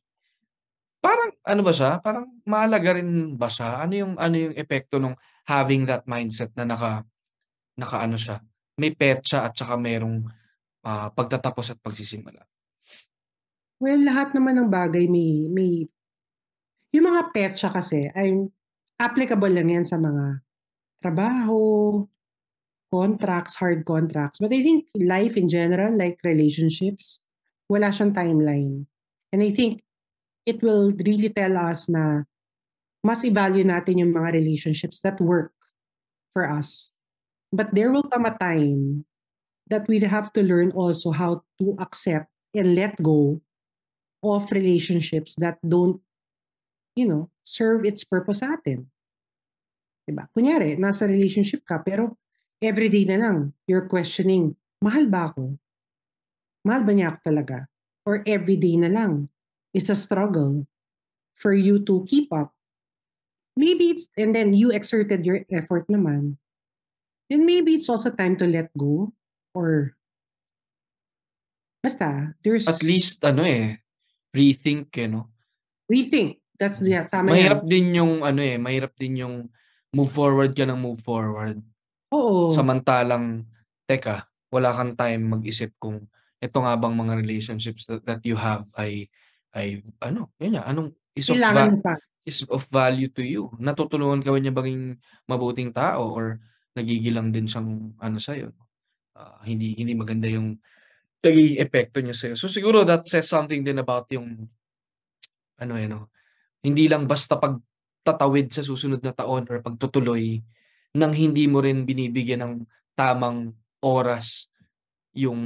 Parang 0.99 1.31
ano 1.45 1.61
ba 1.61 1.73
siya, 1.73 2.01
parang 2.01 2.25
mahalaga 2.43 2.97
rin 2.97 3.37
ba 3.37 3.47
siya? 3.47 3.85
Ano 3.85 3.93
yung 3.93 4.13
ano 4.17 4.35
yung 4.35 4.55
epekto 4.57 4.97
nung 4.97 5.15
having 5.45 5.85
that 5.85 6.03
mindset 6.09 6.51
na 6.57 6.65
naka 6.65 7.05
naka-ano 7.77 8.17
siya, 8.17 8.41
may 8.79 8.91
petsa 8.91 9.47
at 9.47 9.53
saka 9.55 9.79
merong, 9.79 10.23
ah, 10.83 11.09
pagtatapos 11.11 11.75
at 11.75 11.79
pagsisimula? 11.79 12.43
Well, 13.79 13.99
lahat 14.07 14.31
naman 14.31 14.55
ng 14.55 14.69
bagay 14.71 15.11
may 15.11 15.51
may 15.51 15.83
yung 16.95 17.11
mga 17.11 17.35
petsa 17.35 17.67
kasi 17.67 18.07
ay 18.15 18.47
applicable 18.95 19.51
lang 19.51 19.67
yan 19.67 19.83
sa 19.83 19.99
mga 19.99 20.39
trabaho, 21.03 21.59
contracts, 22.87 23.59
hard 23.59 23.83
contracts. 23.83 24.39
But 24.39 24.55
I 24.55 24.63
think 24.63 24.87
life 24.95 25.35
in 25.35 25.51
general, 25.51 25.91
like 25.91 26.23
relationships, 26.23 27.19
wala 27.67 27.91
siyang 27.91 28.15
timeline. 28.15 28.87
And 29.35 29.43
I 29.43 29.51
think 29.51 29.83
it 30.47 30.63
will 30.63 30.95
really 30.95 31.35
tell 31.35 31.59
us 31.59 31.91
na 31.91 32.23
mas 33.03 33.27
i-value 33.27 33.67
natin 33.67 33.99
yung 33.99 34.15
mga 34.15 34.31
relationships 34.31 35.03
that 35.03 35.19
work 35.19 35.51
for 36.31 36.47
us. 36.47 36.94
But 37.55 37.71
there 37.71 37.87
will 37.87 38.03
come 38.03 38.27
a 38.27 38.35
time 38.35 39.07
that 39.71 39.87
we'd 39.87 40.03
have 40.03 40.35
to 40.35 40.43
learn 40.43 40.75
also 40.75 41.15
how 41.15 41.47
to 41.63 41.79
accept 41.79 42.27
and 42.51 42.75
let 42.75 42.99
go 42.99 43.39
of 44.19 44.51
relationships 44.51 45.39
that 45.39 45.63
don't, 45.63 46.03
you 46.99 47.07
know, 47.07 47.31
serve 47.47 47.87
its 47.87 48.03
purpose 48.03 48.43
sa 48.43 48.59
atin. 48.59 48.91
'Di 50.03 50.11
ba? 50.11 50.27
Kunyari, 50.35 50.75
nasa 50.75 51.07
relationship 51.07 51.63
ka 51.63 51.79
pero 51.79 52.19
everyday 52.59 53.07
na 53.07 53.23
lang 53.23 53.37
you're 53.71 53.87
questioning, 53.87 54.51
mahal 54.83 55.07
ba 55.07 55.31
ako? 55.31 55.55
Mahal 56.67 56.83
ba 56.83 56.91
niya 56.91 57.15
ako 57.15 57.19
talaga? 57.23 57.57
Or 58.03 58.19
everyday 58.27 58.75
na 58.75 58.91
lang 58.91 59.31
is 59.71 59.87
a 59.87 59.97
struggle 59.97 60.67
for 61.39 61.55
you 61.55 61.79
to 61.87 62.03
keep 62.03 62.29
up. 62.35 62.51
Maybe 63.55 63.95
it's, 63.95 64.11
and 64.19 64.35
then 64.35 64.51
you 64.51 64.69
exerted 64.75 65.23
your 65.23 65.47
effort 65.47 65.87
naman. 65.87 66.35
Then 67.29 67.45
maybe 67.45 67.73
it's 67.73 67.89
also 67.89 68.13
time 68.13 68.37
to 68.37 68.45
let 68.45 68.69
go 68.77 69.09
or 69.57 69.95
basta, 71.83 72.33
there's 72.43 72.65
At 72.67 72.81
least 72.85 73.21
ano, 73.25 73.45
eh, 73.45 73.77
rethink, 74.33 74.93
eh, 74.97 75.07
'no? 75.09 75.29
rethink. 75.89 76.41
That's 76.55 76.79
yeah, 76.81 77.05
tama 77.11 77.35
Mahirap 77.35 77.67
yan. 77.67 77.69
din 77.69 77.85
yung 77.99 78.13
ano, 78.23 78.39
eh, 78.41 78.55
mahirap 78.57 78.95
din 78.95 79.21
yung 79.21 79.35
move 79.91 80.11
forward 80.11 80.55
ka 80.55 80.63
ng 80.65 80.79
move 80.79 81.01
forward. 81.03 81.59
Oo. 82.15 82.49
Samantalang, 82.53 83.45
teka, 83.89 84.25
wala 84.53 84.71
kang 84.73 84.95
time 84.95 85.21
mag-isip 85.35 85.75
kung 85.81 86.07
eto 86.39 86.61
nga 86.63 86.77
bang 86.79 86.95
mga 86.95 87.13
relationships 87.19 87.87
that 87.89 88.03
that 88.05 88.21
you 88.23 88.37
have 88.37 88.63
ay 88.77 89.07
ay 89.55 89.81
ano, 90.03 90.31
yun 90.39 90.57
nga, 90.59 90.65
anong 90.69 90.93
is 91.15 91.27
of 91.31 91.37
va 91.39 91.69
is 92.25 92.43
of 92.49 92.65
value 92.71 93.09
to 93.11 93.21
you. 93.23 93.49
Natutulungan 93.61 94.21
ka 94.25 94.31
ba 94.33 94.39
niya 94.41 94.53
maging 94.55 94.97
mabuting 95.29 95.71
tao 95.75 96.11
or 96.11 96.39
nagiging 96.77 97.15
lang 97.15 97.29
din 97.35 97.47
siyang 97.49 97.95
ano 97.99 98.17
sa'yo, 98.21 98.51
ah, 99.17 99.41
hindi 99.47 99.75
hindi 99.79 99.93
maganda 99.97 100.27
yung 100.31 100.59
nagiging 101.25 101.59
epekto 101.61 101.99
niya 102.03 102.15
sa'yo. 102.17 102.35
So 102.39 102.47
siguro 102.51 102.83
that 102.87 103.07
says 103.09 103.27
something 103.29 103.63
din 103.65 103.79
about 103.81 104.07
yung 104.13 104.49
ano, 105.59 105.73
eh, 105.79 105.87
'no, 105.87 106.11
hindi 106.65 106.87
lang 106.91 107.07
basta 107.09 107.37
pagtatawid 107.39 108.51
sa 108.53 108.63
susunod 108.65 109.01
na 109.03 109.13
taon 109.15 109.47
or 109.51 109.59
pagtutuloy 109.63 110.41
ng 110.95 111.13
hindi 111.15 111.45
mo 111.51 111.61
rin 111.63 111.83
binibigyan 111.87 112.43
ng 112.45 112.53
tamang 112.97 113.53
oras 113.83 114.49
yung 115.15 115.41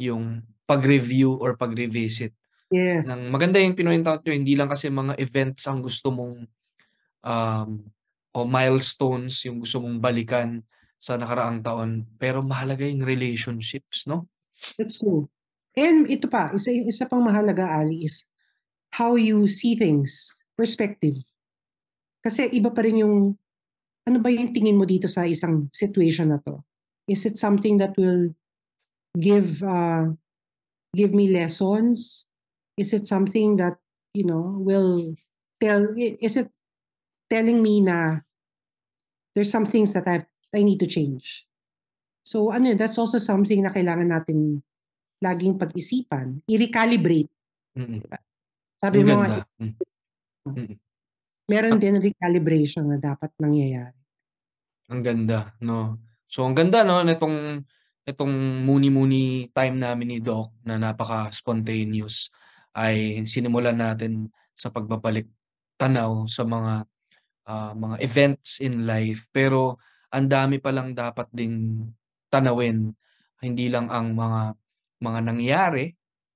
yung 0.00 0.42
pag-review 0.68 1.36
or 1.40 1.56
pag-revisit 1.60 2.34
Yes. 2.70 3.22
ng 3.22 3.30
maganda 3.32 3.60
yung 3.62 3.76
pinoint 3.78 4.06
out 4.08 4.22
niyo, 4.24 4.34
hindi 4.36 4.54
lang 4.58 4.68
kasi 4.70 4.88
mga 4.92 5.16
events 5.20 5.64
ang 5.68 5.80
gusto 5.84 6.10
mong, 6.14 6.46
um, 7.24 7.70
o 8.34 8.42
milestones 8.42 9.46
yung 9.46 9.62
gusto 9.62 9.78
mong 9.78 10.02
balikan 10.02 10.60
sa 10.98 11.14
nakaraang 11.14 11.62
taon, 11.62 12.02
pero 12.18 12.42
mahalaga 12.42 12.82
yung 12.82 13.06
relationships, 13.06 14.10
'no? 14.10 14.26
That's 14.74 14.98
true. 14.98 15.30
And 15.74 16.10
ito 16.10 16.26
pa, 16.26 16.50
isa 16.54 16.70
isa 16.74 17.06
pang 17.06 17.22
mahalaga, 17.22 17.70
Ali, 17.70 18.06
is 18.06 18.26
how 18.94 19.14
you 19.14 19.46
see 19.46 19.78
things, 19.78 20.34
perspective. 20.58 21.18
Kasi 22.24 22.50
iba 22.56 22.72
pa 22.74 22.82
rin 22.82 23.04
yung 23.04 23.36
ano 24.04 24.18
ba 24.20 24.28
yung 24.32 24.52
tingin 24.52 24.76
mo 24.76 24.84
dito 24.84 25.06
sa 25.06 25.28
isang 25.28 25.70
situation 25.70 26.34
na 26.34 26.38
'to? 26.42 26.62
Is 27.06 27.22
it 27.28 27.36
something 27.36 27.76
that 27.78 27.92
will 28.00 28.32
give, 29.12 29.60
uh, 29.60 30.08
give 30.96 31.12
me 31.12 31.28
lessons? 31.28 32.24
Is 32.80 32.96
it 32.96 33.04
something 33.04 33.60
that, 33.60 33.76
you 34.16 34.24
know, 34.24 34.56
will 34.56 35.12
tell 35.60 35.84
is 36.00 36.34
it 36.40 36.48
telling 37.30 37.60
me 37.60 37.80
na 37.80 38.20
there's 39.34 39.50
some 39.50 39.66
things 39.66 39.92
that 39.92 40.06
I 40.06 40.24
I 40.54 40.62
need 40.62 40.78
to 40.82 40.88
change? 40.88 41.46
So 42.24 42.54
ano 42.54 42.72
yun, 42.72 42.78
that's 42.78 42.96
also 42.96 43.20
something 43.20 43.60
na 43.60 43.74
kailangan 43.74 44.08
natin 44.08 44.62
laging 45.20 45.56
pag-isipan, 45.56 46.44
i-recalibrate. 46.48 47.32
Mm. 47.76 48.04
Sabi 48.80 48.98
Ang 49.02 49.06
mo 49.08 49.14
nga. 49.24 49.40
Mm. 50.44 50.76
meron 51.48 51.76
Ah 51.76 51.80
din 51.80 51.96
recalibration 52.00 52.84
na 52.88 53.00
dapat 53.00 53.32
nangyayari. 53.40 53.96
Ang 54.92 55.00
ganda, 55.00 55.52
'no? 55.60 56.00
So 56.28 56.44
ang 56.44 56.56
ganda 56.56 56.84
'no 56.84 57.00
nitong 57.04 57.64
itong 58.04 58.34
muni-muni 58.68 59.48
time 59.56 59.80
namin 59.80 60.08
ni 60.16 60.18
Doc 60.20 60.52
na 60.60 60.76
napaka-spontaneous 60.76 62.28
ay 62.76 63.24
sinimulan 63.24 63.80
natin 63.80 64.28
sa 64.52 64.68
pagbabalik 64.68 65.24
tanaw 65.80 66.28
sa 66.28 66.44
mga, 66.44 66.84
ah, 67.48 67.72
mga 67.76 67.96
events 68.04 68.60
in 68.64 68.84
life. 68.88 69.26
Pero 69.34 69.78
ang 70.14 70.26
dami 70.30 70.58
palang 70.62 70.92
dapat 70.96 71.28
ding 71.34 71.88
tanawin, 72.32 72.92
hindi 73.42 73.66
lang 73.72 73.88
ang 73.92 74.14
mga 74.16 74.42
mga 75.04 75.20
nangyari, 75.26 75.84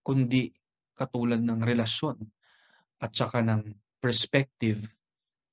kundi 0.04 0.50
katulad 0.98 1.40
ng 1.40 1.62
relasyon 1.64 2.18
at 3.02 3.12
saka 3.14 3.42
ng 3.44 3.74
perspective? 4.02 4.86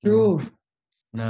True. 0.04 0.40
Na 1.14 1.26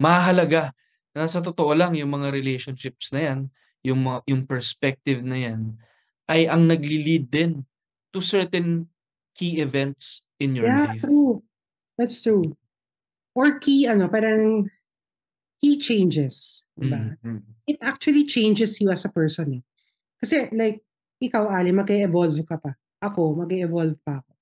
mahahalaga 0.00 0.72
na 1.14 1.28
sa 1.28 1.42
totoo 1.44 1.74
lang 1.76 1.94
yung 1.98 2.10
mga 2.12 2.32
relationships 2.34 3.12
na 3.14 3.20
'yan, 3.30 3.40
yung 3.86 4.00
mga 4.06 4.18
yung 4.30 4.42
perspective 4.48 5.20
na 5.26 5.38
'yan 5.38 5.76
ay 6.30 6.46
ang 6.48 6.66
nagle-lead 6.70 7.28
din 7.30 7.52
to 8.14 8.20
certain 8.24 8.88
key 9.36 9.60
events 9.60 10.22
in 10.40 10.54
your 10.56 10.70
Yeah, 10.70 10.86
life. 10.86 11.04
true. 11.04 11.42
That's 11.98 12.22
true. 12.22 12.56
Or 13.36 13.58
key 13.60 13.86
ano, 13.88 14.08
parang 14.10 14.68
key 15.62 15.78
changes, 15.80 16.64
'di 16.78 16.88
ba? 16.90 17.02
Mm, 17.02 17.18
mm. 17.24 17.54
It 17.68 17.78
actually 17.82 18.26
changes 18.26 18.80
you 18.82 18.90
as 18.92 19.04
a 19.06 19.12
person, 19.12 19.60
eh. 19.60 19.64
Kasi 20.22 20.50
like 20.54 20.82
ikaw 21.22 21.48
Ali 21.52 21.72
mag-e-evolve 21.74 22.42
ka 22.48 22.58
pa, 22.60 22.74
ako 23.02 23.36
mag-e-evolve 23.46 23.98
pa 24.04 24.20
ako. 24.24 24.32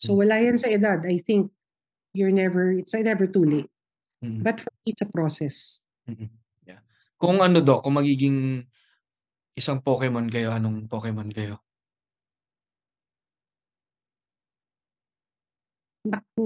So 0.00 0.10
Hmm. 0.12 0.18
wala 0.18 0.38
yan 0.42 0.58
sa 0.60 0.68
edad, 0.72 1.02
I 1.06 1.18
think 1.22 1.52
you're 2.16 2.34
never 2.34 2.72
it's 2.74 2.94
never 2.96 3.26
too 3.28 3.44
late. 3.46 3.70
Mm. 4.22 4.42
But 4.44 4.60
for 4.62 4.72
me, 4.84 4.92
it's 4.94 5.02
a 5.04 5.10
process. 5.10 5.82
Mm, 6.08 6.30
yeah. 6.66 6.82
Kung 7.18 7.38
ano 7.38 7.62
Dok, 7.62 7.86
kung 7.86 7.94
magiging 7.98 8.66
isang 9.56 9.80
Pokemon 9.84 10.28
kayo, 10.32 10.50
anong 10.54 10.86
Pokemon 10.90 11.30
kayo? 11.34 11.62
Naku, 16.04 16.42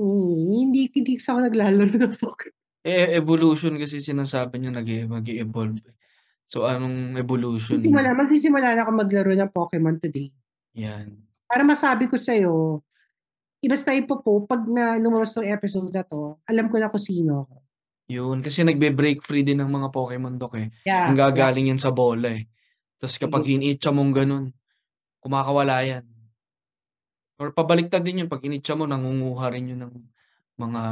hindi 0.53 0.85
hindi 0.93 1.17
kasi 1.17 1.29
ako 1.33 1.41
naglalaro 1.49 1.89
ng 1.97 2.15
Poke 2.21 2.53
Eh, 2.85 3.17
evolution 3.17 3.79
kasi 3.81 4.03
sinasabi 4.05 4.61
niyo 4.61 4.71
nag-e 4.75 5.09
mag-e-evolve, 5.09 5.81
eh. 5.89 5.95
So 6.51 6.67
anong 6.69 7.17
evolution 7.21 7.83
Magsisimula 7.83 8.15
magsisimula 8.15 8.69
na 8.79 8.83
ako 8.87 8.91
maglaro 8.95 9.33
ng 9.35 9.51
Pokemon 9.51 9.99
today. 9.99 10.31
Yan. 10.75 11.27
Para 11.51 11.63
masabi 11.63 12.11
ko 12.11 12.19
sa'yo, 12.19 12.83
eh, 13.63 13.69
basta 13.71 13.95
ipo-po 13.95 14.47
'pag 14.49 14.67
na 14.71 14.97
lumabas 15.01 15.35
'tong 15.35 15.47
episode 15.49 15.91
na 15.95 16.03
'to, 16.07 16.39
alam 16.47 16.67
ko 16.73 16.77
na 16.81 16.91
kung 16.93 17.03
sino 17.03 17.47
ako. 17.47 17.55
Yun, 18.09 18.39
kasi 18.39 18.63
nagbe-break 18.63 19.19
free 19.27 19.43
din 19.43 19.59
ang 19.59 19.67
mga 19.75 19.91
Pokemon 19.91 20.39
Dok, 20.39 20.55
eh. 20.63 20.71
Yeah, 20.87 21.19
yeah. 21.35 21.51
Nanggagaling 21.51 21.75
yan 21.75 21.83
sa 21.83 21.91
bola, 21.91 22.39
eh. 22.39 22.47
Tas 22.99 23.19
kapag 23.19 23.47
hinitsa 23.47 23.95
mong 23.95 24.13
gano'n, 24.15 24.45
kumakawala 25.23 25.85
yan. 25.87 26.05
Or 27.41 27.53
pabaliktad 27.53 28.01
din 28.01 28.25
yun 28.25 28.29
'pag 28.33 28.41
hinitsa 28.41 28.73
mo 28.81 28.89
nangunguha 28.89 29.53
rin 29.53 29.69
yun 29.77 29.81
ng 29.85 29.93
mga 30.57 30.83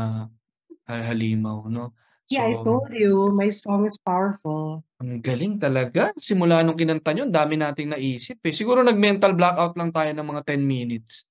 ha 0.89 0.95
halimaw 1.09 1.69
'no? 1.73 1.97
Yeah, 2.31 2.45
I 2.49 2.55
So 2.57 2.65
told 2.65 2.89
you, 2.97 3.33
my 3.37 3.51
song 3.51 3.85
is 3.85 3.99
powerful. 4.01 4.85
Ang 5.03 5.19
galing 5.19 5.59
talaga. 5.59 6.15
Simula 6.15 6.63
nung 6.63 6.79
kinanta 6.79 7.11
niyo 7.11 7.27
ang 7.27 7.35
dami 7.35 7.59
nating 7.59 7.91
naisip, 7.91 8.39
eh. 8.47 8.55
Siguro 8.55 8.87
nag-mental 8.87 9.35
blackout 9.35 9.75
lang 9.75 9.91
tayo 9.91 10.11
ng 10.15 10.27
mga 10.31 10.43
10 10.47 10.63
minutes. 10.63 11.25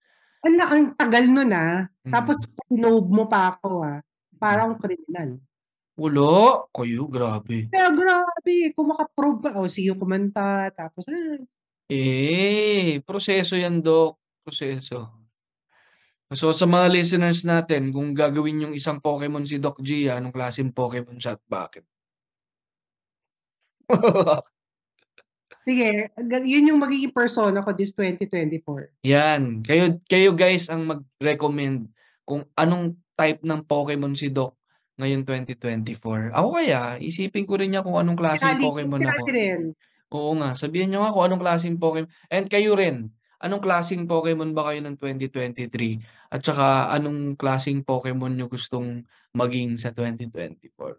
Ala, 0.44 0.64
ang 0.76 0.92
tagal 1.00 1.24
nun, 1.32 1.56
ah. 1.56 1.88
Tapos 2.12 2.36
Mm. 2.76 3.08
mo 3.08 3.24
pa 3.32 3.56
ako, 3.56 3.80
ah. 3.88 4.04
Mm. 4.36 4.40
Para 4.44 4.68
akong 4.68 4.82
kriminal. 4.84 5.40
Wala, 5.98 6.66
kayo 6.74 7.06
grabe. 7.06 7.70
Kaya 7.72 7.88
grabe, 7.96 8.56
kung 8.76 8.88
maka-prove 8.92 9.40
ka, 9.46 9.50
oh, 9.62 9.70
sige 9.72 9.94
kumanta, 9.96 10.68
tapos 10.76 11.06
ah. 11.10 11.44
Eh, 11.92 13.04
proseso 13.04 13.60
yan 13.60 13.84
Dok, 13.84 14.23
proseso. 14.44 15.08
So 16.34 16.52
sa 16.52 16.66
mga 16.68 16.92
listeners 16.92 17.48
natin, 17.48 17.94
kung 17.94 18.12
gagawin 18.12 18.70
yung 18.70 18.74
isang 18.76 19.00
Pokemon 19.00 19.48
si 19.48 19.62
Doc 19.62 19.80
G, 19.80 20.12
anong 20.12 20.36
klaseng 20.36 20.76
Pokemon 20.76 21.22
siya 21.22 21.40
at 21.40 21.44
bakit? 21.48 21.88
Sige, 25.64 26.12
yun 26.44 26.76
yung 26.76 26.82
magiging 26.84 27.16
persona 27.16 27.64
ko 27.64 27.72
this 27.72 27.96
2024. 27.96 29.08
Yan, 29.08 29.64
kayo 29.64 29.96
kayo 30.12 30.36
guys 30.36 30.68
ang 30.68 30.84
mag-recommend 30.84 31.88
kung 32.28 32.44
anong 32.60 33.00
type 33.16 33.40
ng 33.48 33.64
Pokemon 33.64 34.18
si 34.18 34.28
Doc 34.28 34.60
ngayong 35.00 35.24
2024. 35.24 36.36
Ako 36.36 36.48
kaya, 36.60 37.00
isipin 37.00 37.48
ko 37.48 37.56
rin 37.56 37.72
niya 37.72 37.86
kung 37.86 37.96
anong 37.96 38.20
klaseng 38.20 38.60
Pokemon 38.60 39.08
ako. 39.08 39.26
rin. 39.32 39.72
Oo 40.12 40.36
nga, 40.36 40.52
sabihan 40.54 40.92
niyo 40.92 41.00
nga 41.02 41.16
kung 41.16 41.26
anong 41.32 41.42
klaseng 41.42 41.80
Pokemon 41.80 42.12
and 42.28 42.46
kayo 42.52 42.76
rin, 42.76 43.08
anong 43.44 43.62
klaseng 43.62 44.08
Pokemon 44.08 44.56
ba 44.56 44.72
kayo 44.72 44.80
ng 44.80 44.96
2023? 44.96 46.00
At 46.32 46.40
saka 46.40 46.96
anong 46.96 47.36
klaseng 47.36 47.84
Pokemon 47.84 48.40
niyo 48.40 48.48
gustong 48.48 49.04
maging 49.36 49.76
sa 49.76 49.92
2024? 49.92 50.96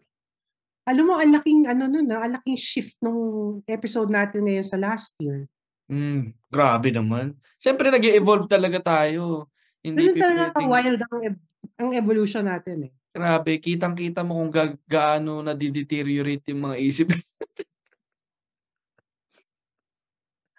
Alam 0.84 1.04
mo 1.08 1.14
ang 1.16 1.32
laking 1.32 1.64
ano 1.64 1.88
nun, 1.88 2.12
ah, 2.12 2.28
ang 2.28 2.36
laking 2.36 2.60
shift 2.60 3.00
nung 3.00 3.64
episode 3.64 4.12
natin 4.12 4.44
ngayon 4.44 4.66
sa 4.68 4.76
last 4.76 5.16
year. 5.16 5.48
Hmm, 5.88 6.36
grabe 6.52 6.92
naman. 6.92 7.40
Siyempre 7.56 7.88
nag-e-evolve 7.88 8.44
talaga 8.44 8.80
tayo. 8.84 9.48
Hindi 9.80 10.12
Ganun 10.12 10.20
talaga 10.20 10.44
ka-wild 10.60 11.00
ang 11.00 11.20
ev 11.24 11.36
ang 11.80 11.90
evolution 11.96 12.44
natin, 12.44 12.88
eh. 12.88 12.92
Grabe, 13.14 13.56
kitang-kita 13.56 14.20
mo 14.20 14.36
kung 14.36 14.52
ga 14.52 14.76
gaano 14.84 15.40
nade-deteriorate 15.40 16.52
yung 16.52 16.68
mga 16.68 16.76
isip 16.76 17.08
natin. 17.08 17.32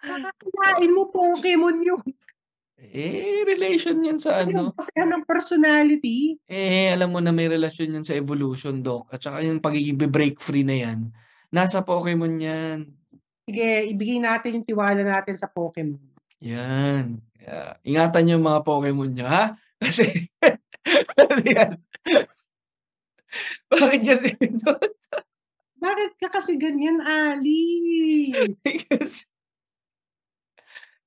Akalain 0.06 0.92
mo 0.94 1.10
Pokemon 1.10 1.82
yun. 1.82 2.02
Eh, 2.76 3.42
relation 3.48 3.96
yan 4.04 4.20
sa 4.20 4.44
ano 4.44 4.70
Basehan 4.76 5.08
ng 5.16 5.24
personality. 5.24 6.36
Eh, 6.44 6.92
alam 6.92 7.08
mo 7.08 7.24
na 7.24 7.32
may 7.32 7.48
relasyon 7.48 7.98
yan 7.98 8.06
sa 8.06 8.12
evolution 8.14 8.84
Doc 8.84 9.08
at 9.08 9.24
saka 9.24 9.40
yung 9.42 9.64
pagiging 9.64 9.96
be-break 9.96 10.38
free 10.38 10.62
na 10.62 10.76
yan, 10.76 11.08
nasa 11.48 11.80
Pokemon 11.80 12.36
yan. 12.36 12.78
Sige, 13.48 13.88
ibigay 13.90 14.20
natin 14.20 14.60
yung 14.60 14.68
tiwala 14.68 15.00
natin 15.00 15.34
sa 15.34 15.48
Pokemon. 15.48 16.00
Yan, 16.44 17.24
kaya 17.32 17.80
ingatan 17.80 18.22
niyo 18.22 18.32
yung 18.36 18.48
mga 18.48 18.62
Pokemon 18.62 19.10
niyo 19.16 19.26
ha, 19.26 19.56
kasi 19.82 20.28
yan. 21.56 21.80
Bakit 23.72 24.00
kasi 24.04 24.28
Bakit 25.76 26.10
ka 26.20 26.28
kasi 26.32 26.56
ganyan, 26.56 26.98
Ali? 27.04 28.32
Kasi 28.88 29.28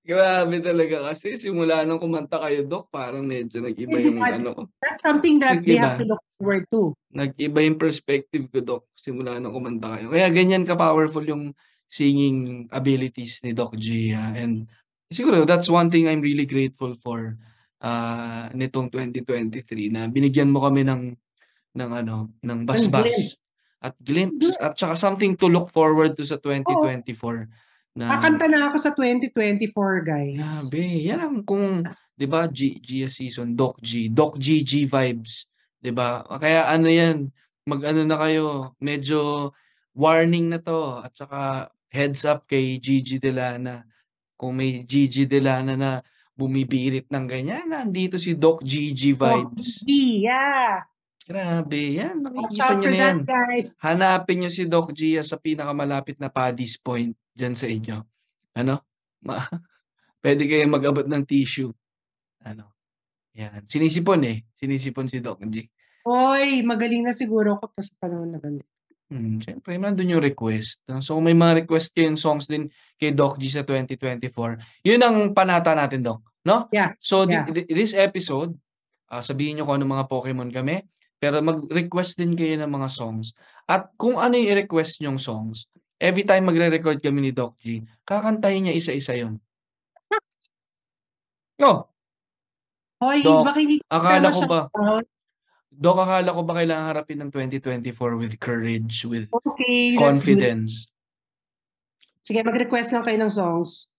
Grabe 0.09 0.57
talaga 0.57 1.05
kasi 1.13 1.37
simula 1.37 1.85
nung 1.85 2.01
kumanta 2.01 2.41
kayo 2.41 2.65
Doc, 2.65 2.89
parang 2.89 3.21
medyo 3.21 3.61
nag-iba 3.61 3.93
yung 4.01 4.17
ba, 4.17 4.33
ano 4.33 4.49
ko. 4.57 4.61
that's 4.81 5.05
something 5.05 5.37
that 5.37 5.61
we 5.61 5.77
have 5.77 6.01
Nag-iba. 6.01 6.01
to 6.01 6.05
look 6.09 6.23
forward 6.41 6.63
to. 6.73 6.81
Nag-iba 7.13 7.59
yung 7.61 7.77
perspective 7.77 8.49
ko 8.49 8.57
Doc, 8.57 8.83
simula 8.97 9.37
nung 9.37 9.53
kumanta 9.53 9.93
kayo. 9.93 10.09
Kaya 10.09 10.33
ganyan 10.33 10.65
ka-powerful 10.65 11.21
yung 11.29 11.53
singing 11.85 12.65
abilities 12.73 13.37
ni 13.45 13.53
Doc 13.53 13.77
G, 13.77 14.09
ah, 14.17 14.33
and 14.33 14.65
siguro 15.13 15.45
that's 15.45 15.69
one 15.69 15.93
thing 15.93 16.09
I'm 16.09 16.25
really 16.25 16.49
grateful 16.49 16.97
for, 17.05 17.37
ah, 17.85 18.49
nitong 18.57 18.89
2023 18.89 19.93
na 19.93 20.09
binigyan 20.09 20.49
mo 20.49 20.65
kami 20.65 20.89
ng 20.89 21.13
ng 21.77 21.91
ano, 21.93 22.33
ng 22.41 22.59
basbas 22.65 23.37
at 23.77 23.93
glimpse 24.01 24.57
at 24.57 24.73
saka 24.73 24.97
something 24.97 25.37
to 25.37 25.45
look 25.45 25.69
forward 25.69 26.17
to 26.17 26.25
sa 26.25 26.41
2024 26.41 27.68
na 27.99 28.15
Kakanta 28.15 28.47
na 28.47 28.71
ako 28.71 28.77
sa 28.79 28.95
2024, 28.95 30.07
guys. 30.07 30.39
Grabe, 30.39 30.83
yan 31.03 31.19
ang 31.19 31.43
kung 31.43 31.83
'di 32.15 32.25
ba 32.31 32.47
G 32.47 32.79
Gia 32.79 33.11
season, 33.11 33.51
Doc 33.59 33.75
G, 33.83 34.07
Doc 34.07 34.39
GG 34.39 34.87
vibes, 34.87 35.51
'di 35.83 35.91
ba? 35.91 36.23
Kaya 36.39 36.71
ano 36.71 36.87
yan, 36.87 37.27
mag-ano 37.67 38.07
na 38.07 38.15
kayo, 38.15 38.71
medyo 38.79 39.51
warning 39.91 40.47
na 40.47 40.63
'to 40.63 41.03
at 41.03 41.11
saka 41.11 41.67
heads 41.91 42.23
up 42.23 42.47
kay 42.47 42.79
Gigi 42.79 43.19
Delana. 43.19 43.83
Kung 44.39 44.55
may 44.55 44.87
Gigi 44.87 45.27
Delana 45.27 45.75
na 45.75 45.99
bumibirit 46.39 47.11
ng 47.11 47.25
ganyan, 47.27 47.67
nandito 47.67 48.15
si 48.15 48.31
Doc 48.31 48.63
GG 48.63 49.19
Doc 49.19 49.19
vibes. 49.19 49.83
G, 49.83 50.23
yeah. 50.23 50.87
Grabe, 51.29 51.99
yan 51.99 52.25
niyo 52.25 52.49
for 52.57 52.73
na 52.81 52.89
that, 52.89 52.97
yan. 52.97 53.17
guys. 53.21 53.77
Hanapin 53.85 54.41
niyo 54.41 54.49
si 54.49 54.65
Doc 54.65 54.89
Gia 54.97 55.21
sa 55.21 55.37
pinakamalapit 55.37 56.17
na 56.17 56.25
Paddy's 56.25 56.73
Point 56.73 57.13
diyan 57.39 57.55
sa 57.55 57.67
inyo. 57.71 57.97
Ano, 58.59 58.83
ma 59.23 59.39
puwede 60.21 60.43
kayong 60.43 60.75
mag-abot 60.75 61.07
ng 61.07 61.23
tissue. 61.23 61.71
Ano, 62.43 62.75
yan. 63.31 63.63
Sinisipon, 63.63 64.19
eh, 64.27 64.43
sinisipon 64.59 65.07
si 65.07 65.23
Doc 65.23 65.39
G. 65.47 65.63
Hoy, 66.03 66.59
magaling 66.67 67.07
na 67.07 67.15
siguro 67.15 67.55
ako 67.55 67.71
pa 67.71 67.79
sa 67.79 67.95
panahon 67.95 68.35
na 68.35 68.39
ganito. 68.43 68.67
Hmm, 69.09 69.41
siyempre 69.41 69.73
nandun 69.81 70.13
yung 70.13 70.21
request. 70.21 70.85
So 71.01 71.17
kung 71.17 71.25
may 71.25 71.33
mga 71.33 71.65
request 71.65 71.97
kayong 71.97 72.19
songs 72.19 72.45
din 72.45 72.69
kay 72.93 73.09
Doc 73.09 73.41
G 73.41 73.49
sa 73.49 73.65
2024, 73.65 74.85
yun 74.85 75.01
ang 75.01 75.33
panata 75.33 75.73
natin 75.73 76.05
Doc, 76.05 76.21
'no? 76.45 76.69
Yeah, 76.69 76.93
So 77.01 77.25
yeah. 77.25 77.41
thi 77.49 77.65
this 77.73 77.97
episode, 77.97 78.53
ah, 79.09 79.25
sabihin 79.25 79.57
niyo 79.57 79.65
kung 79.65 79.81
anong 79.81 79.97
mga 79.97 80.05
Pokemon 80.13 80.53
kami, 80.53 80.85
pero 81.17 81.41
mag-request 81.41 82.21
din 82.21 82.37
kayo 82.37 82.61
ng 82.61 82.69
mga 82.69 82.89
songs. 82.93 83.33
At 83.65 83.89
kung 83.97 84.21
ano 84.21 84.37
yung 84.37 84.53
i-request 84.53 85.01
niyong 85.01 85.17
songs, 85.17 85.65
every 85.99 86.23
time 86.23 86.47
magre-record 86.47 87.03
kami 87.03 87.29
ni 87.29 87.31
Doc 87.35 87.59
G, 87.59 87.83
kakantahin 88.07 88.71
niya 88.71 88.75
isa-isa 88.79 89.13
yun. 89.13 89.37
Oh! 91.59 91.91
Hoy, 93.03 93.19
Doc, 93.19 93.51
kita 93.51 93.83
akala 93.91 94.31
ko 94.31 94.47
ba. 94.47 94.61
Doc, 95.67 95.95
akala 96.03 96.31
ko 96.31 96.41
ba 96.47 96.53
kailangan 96.55 96.87
harapin 96.87 97.19
ng 97.19 97.31
2024 97.31 98.15
with 98.15 98.39
courage, 98.39 99.03
with 99.03 99.27
Okay, 99.31 99.99
confidence? 99.99 100.87
Sige, 102.23 102.43
mag-request 102.47 102.95
lang 102.95 103.03
kayo 103.03 103.19
ng 103.19 103.31
songs. 103.31 103.91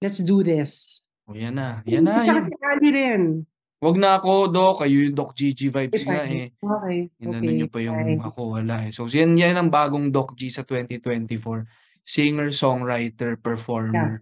Let's 0.00 0.20
do 0.24 0.40
this. 0.40 1.04
Oh, 1.28 1.36
yan 1.36 1.60
na, 1.60 1.84
yan 1.84 2.08
na, 2.08 2.24
At 2.24 2.28
saka 2.28 2.48
si 2.48 2.56
Ali 2.64 2.88
rin. 2.88 3.44
Wag 3.78 3.94
na 3.94 4.18
ako, 4.18 4.50
Doc, 4.50 4.82
kayo 4.82 5.06
yung 5.06 5.14
Doc 5.14 5.38
GG 5.38 5.70
Okay, 5.70 5.70
vibes 5.70 6.02
fine. 6.02 6.34
eh. 6.34 6.46
Okay, 6.58 6.98
Inano 7.22 7.46
okay, 7.46 7.54
niyo 7.54 7.66
pa 7.70 7.78
yung 7.78 7.94
fine. 8.02 8.18
ako, 8.18 8.40
wala, 8.58 8.74
eh. 8.82 8.90
So 8.90 9.06
yan 9.06 9.38
yan 9.38 9.54
ang 9.54 9.70
bagong 9.70 10.10
Doc 10.10 10.34
G 10.34 10.50
sa 10.50 10.66
2024, 10.66 11.62
singer, 12.02 12.50
songwriter, 12.50 13.38
Yeah. 13.38 13.42
performer. 13.42 14.12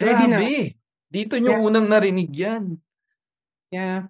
Na. 0.00 0.48
Grabe! 0.48 0.80
Dito 1.12 1.36
niyo 1.36 1.60
Yeah. 1.60 1.66
unang 1.68 1.88
narinig 1.92 2.32
yan. 2.32 2.80
Yeah. 3.68 4.08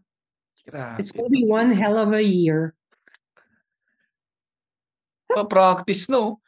Grabe, 0.66 0.98
It's 1.02 1.10
gonna 1.10 1.30
be 1.30 1.42
Doc. 1.42 1.50
one 1.50 1.70
hell 1.74 1.98
of 1.98 2.14
a 2.14 2.22
year. 2.22 2.74
Pa-practice, 5.26 6.06
no? 6.06 6.38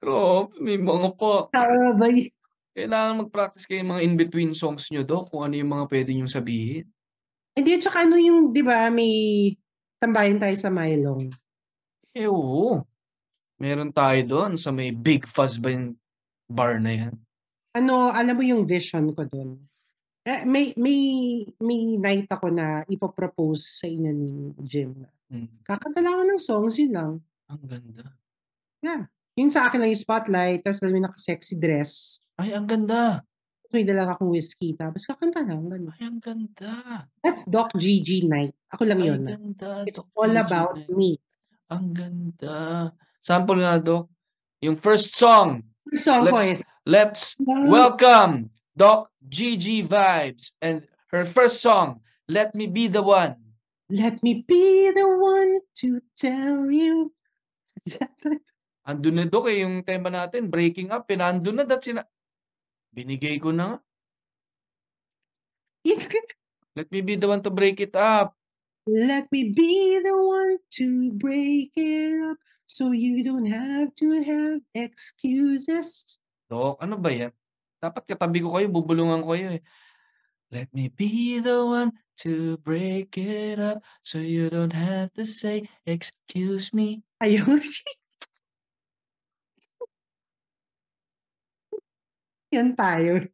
Grabe, 0.00 0.52
may 0.60 0.80
mga 0.80 1.08
pa. 1.20 1.52
Sabay. 1.52 2.32
Kailangan 2.72 3.28
mag-practice 3.28 3.68
kayo 3.68 3.84
mga 3.84 4.00
in-between 4.02 4.56
songs 4.56 4.88
nyo, 4.88 5.04
Dok, 5.04 5.28
kung 5.28 5.44
ano 5.44 5.54
yung 5.60 5.72
mga 5.76 5.86
pwede 5.92 6.10
nyong 6.16 6.32
sabihin. 6.32 6.88
Hindi, 7.52 7.76
tsaka 7.76 8.08
ano 8.08 8.16
yung, 8.16 8.52
di 8.52 8.64
ba, 8.64 8.88
may 8.88 9.12
tambayan 10.00 10.40
tayo 10.40 10.56
sa 10.56 10.72
Mylong. 10.72 11.28
Eh, 12.16 12.28
oo. 12.28 12.80
Meron 13.60 13.92
tayo 13.92 14.20
doon 14.24 14.56
sa 14.56 14.72
may 14.72 14.90
Big 14.90 15.28
Fuzz 15.28 15.60
ba 15.60 15.70
yung 15.70 15.94
bar 16.48 16.80
na 16.80 16.92
yan? 16.92 17.14
Ano, 17.76 18.12
alam 18.12 18.34
mo 18.36 18.44
yung 18.44 18.64
vision 18.64 19.12
ko 19.12 19.24
doon. 19.28 19.60
Eh, 20.22 20.46
may, 20.46 20.70
may, 20.78 21.00
may 21.58 21.98
night 21.98 22.28
ako 22.30 22.52
na 22.52 22.86
ipopropose 22.86 23.82
sa 23.82 23.86
inyo 23.90 24.10
ni 24.12 24.30
Jim. 24.62 24.94
Hmm. 25.26 25.50
Kakanta 25.66 25.98
lang 25.98 26.14
ako 26.14 26.24
ng 26.28 26.42
songs, 26.42 26.74
yun 26.78 26.92
lang. 26.94 27.12
Ang 27.50 27.64
ganda. 27.66 28.04
Yeah. 28.82 29.02
Yun 29.34 29.48
sa 29.48 29.66
akin 29.66 29.80
lang 29.80 29.90
yung 29.90 30.04
spotlight, 30.04 30.60
tapos 30.60 30.78
alam 30.84 30.92
mo 30.92 31.00
naka-sexy 31.08 31.56
dress. 31.56 32.20
Ay, 32.36 32.52
ang 32.52 32.68
ganda. 32.68 33.24
May 33.72 33.88
dala 33.88 34.04
akong 34.04 34.28
whiskey, 34.28 34.76
tapos 34.76 35.08
kakanta 35.08 35.40
lang. 35.40 35.64
Ganun. 35.64 35.96
Ay, 35.96 36.04
ang 36.04 36.20
ganda. 36.20 37.08
That's 37.24 37.48
Doc 37.48 37.72
GG 37.72 38.28
night. 38.28 38.52
Ako 38.68 38.84
lang 38.84 39.00
Ay, 39.00 39.08
yun. 39.08 39.20
ah. 39.24 39.30
ganda. 39.32 39.70
It's 39.88 39.96
Doc 39.96 40.12
all 40.12 40.34
about 40.36 40.76
na- 40.76 40.92
me. 40.92 41.16
Ang 41.72 41.86
ganda. 41.96 42.56
Sample 43.24 43.64
nga, 43.64 43.80
Dok. 43.80 44.12
Yung 44.60 44.76
first 44.76 45.16
song. 45.16 45.64
Yung 45.88 45.96
song 46.00 46.28
ko 46.28 46.36
Let's- 46.36 46.60
is, 46.60 46.62
Let's 46.82 47.22
welcome 47.46 48.50
Doc 48.74 49.08
GG 49.22 49.86
Vibes 49.86 50.50
and 50.58 50.82
her 51.14 51.22
first 51.22 51.62
song, 51.62 52.02
Let 52.26 52.52
Me 52.58 52.66
Be 52.66 52.90
the 52.90 53.00
One. 53.00 53.38
Let 53.86 54.20
me 54.20 54.42
be 54.42 54.90
the 54.90 55.04
one 55.06 55.60
to 55.84 56.00
tell 56.16 56.68
you. 56.72 57.12
Andun 58.88 59.14
na, 59.14 59.24
Dok, 59.30 59.46
eh, 59.46 59.62
yung 59.62 59.84
tema 59.86 60.10
natin, 60.10 60.50
breaking 60.50 60.90
up. 60.90 61.06
Pinandun 61.06 61.62
na, 61.62 61.64
that's 61.64 61.86
sina... 61.86 62.02
Binigay 62.92 63.40
ko 63.40 63.50
na 63.50 63.64
nga. 63.76 63.78
Let 66.72 66.88
me 66.88 67.00
be 67.04 67.16
the 67.16 67.28
one 67.28 67.42
to 67.44 67.50
break 67.52 67.80
it 67.80 67.92
up. 67.96 68.32
Let 68.88 69.28
me 69.32 69.52
be 69.52 70.00
the 70.00 70.16
one 70.16 70.56
to 70.80 71.12
break 71.12 71.76
it 71.76 72.16
up 72.24 72.38
so 72.64 72.92
you 72.96 73.20
don't 73.20 73.44
have 73.44 73.92
to 74.00 74.08
have 74.24 74.60
excuses. 74.72 76.16
Dok, 76.48 76.80
ano 76.80 76.96
ba 76.96 77.12
yan? 77.12 77.32
Dapat 77.76 78.08
katabi 78.08 78.40
ko 78.40 78.56
kayo, 78.56 78.72
bubulungan 78.72 79.20
ko 79.20 79.36
kayo 79.36 79.60
eh. 79.60 79.62
Let 80.52 80.68
me 80.72 80.88
be 80.92 81.40
the 81.40 81.64
one 81.64 81.96
to 82.24 82.60
break 82.60 83.16
it 83.16 83.56
up 83.56 83.80
so 84.04 84.20
you 84.20 84.52
don't 84.52 84.76
have 84.76 85.12
to 85.16 85.24
say, 85.24 85.68
excuse 85.88 86.72
me. 86.72 87.00
Ayun. 87.24 87.60
yan 92.52 92.76
tayo. 92.76 93.24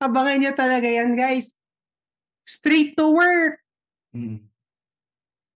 Abangan 0.00 0.38
nyo 0.40 0.52
talaga 0.56 0.88
yan, 0.88 1.14
guys. 1.14 1.52
Straight 2.48 2.96
to 2.96 3.12
work. 3.12 3.60
Mm. 4.16 4.48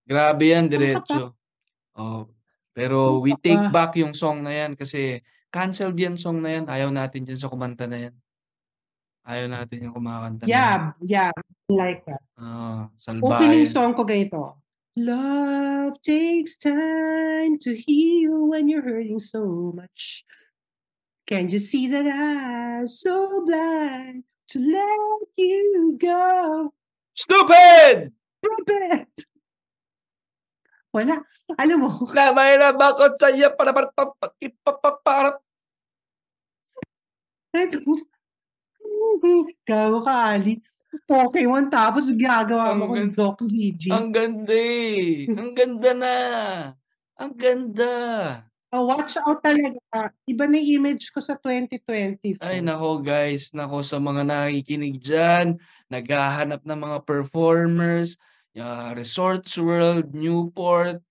Grabe 0.05 0.45
yan, 0.53 0.69
diretso. 0.69 1.33
Oh, 1.97 2.29
pero 2.73 3.21
we 3.21 3.37
take 3.41 3.69
back 3.69 3.97
yung 4.01 4.17
song 4.17 4.45
na 4.45 4.53
yan 4.53 4.73
kasi 4.77 5.21
canceled 5.53 5.97
yan 5.97 6.17
song 6.17 6.41
na 6.41 6.61
yan. 6.61 6.65
Ayaw 6.69 6.89
natin 6.89 7.25
dyan 7.29 7.41
sa 7.41 7.49
kumanta 7.53 7.85
na 7.85 8.09
yan. 8.09 8.15
Ayaw 9.23 9.47
natin 9.47 9.87
yung 9.87 9.95
kumakanta 9.95 10.43
na 10.43 10.49
yan. 10.49 10.53
Yeah, 10.53 10.81
yeah. 11.07 11.33
Like 11.71 12.03
that. 12.11 12.23
Ah, 12.35 12.91
Opening 13.07 13.65
salbahe. 13.65 13.71
song 13.71 13.93
ko 13.95 14.03
ganito. 14.03 14.59
Love 14.99 15.97
takes 16.05 16.59
time 16.61 17.57
to 17.63 17.73
heal 17.73 18.51
when 18.51 18.69
you're 18.69 18.85
hurting 18.85 19.23
so 19.23 19.73
much. 19.73 20.27
Can't 21.27 21.51
you 21.51 21.59
see 21.59 21.87
that 21.89 22.07
I'm 22.07 22.87
so 22.87 23.45
blind 23.47 24.25
to 24.53 24.57
let 24.59 25.29
you 25.39 25.97
go? 25.99 26.75
Stupid! 27.15 28.11
Stupid! 28.43 29.07
Wala. 30.93 31.25
Alam 31.57 31.89
mo, 31.89 31.91
Na 32.17 32.37
may 32.37 32.61
labakot 32.61 33.17
sa 33.17 33.33
iya 33.33 33.49
para 33.49 33.73
para 33.73 33.89
para 33.95 34.13
para 34.61 34.93
para 35.01 35.31
Gago 39.65 40.05
ka, 40.05 40.37
Ali. 40.37 40.61
Pokemon 41.09 41.73
tapos 41.73 42.13
gagawa 42.13 42.77
mo 42.77 42.93
gan- 42.93 43.13
Doc 43.17 43.41
Gigi. 43.49 43.89
Ang 43.89 44.13
ganda 44.13 44.53
eh. 44.53 45.25
Ang 45.33 45.53
ganda 45.57 45.91
na. 45.97 46.15
Ang 47.17 47.33
ganda. 47.37 47.93
Oh, 48.73 48.89
watch 48.89 49.21
out 49.21 49.45
talaga. 49.45 49.77
Iba 50.25 50.49
na 50.49 50.57
yung 50.57 50.81
image 50.81 51.13
ko 51.13 51.21
sa 51.21 51.37
2024. 51.37 52.41
Ay 52.41 52.65
nako 52.65 53.05
guys, 53.05 53.53
nako 53.53 53.85
sa 53.85 54.01
mga 54.01 54.25
nakikinig 54.25 54.97
dyan, 54.97 55.61
naghahanap 55.93 56.65
ng 56.65 56.81
mga 56.81 56.99
performers, 57.05 58.17
ah, 58.57 58.97
Resorts 58.97 59.61
World, 59.61 60.17
Newport, 60.17 61.05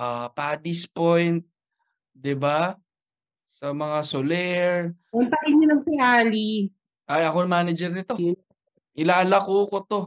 ah, 0.00 0.32
Paddy's 0.32 0.88
Point, 0.88 1.44
'di 2.16 2.34
ba? 2.40 2.78
Sa 3.52 3.76
mga 3.76 3.98
Soler. 4.08 4.96
Puntakin 5.12 5.54
niyo 5.60 5.66
lang 5.72 5.82
si 5.84 5.94
Ali. 6.00 6.50
Ay 7.04 7.28
ako 7.28 7.44
manager 7.44 7.92
nito. 7.92 8.16
Ilalako 8.96 9.68
ko 9.68 9.78
'to. 9.84 10.00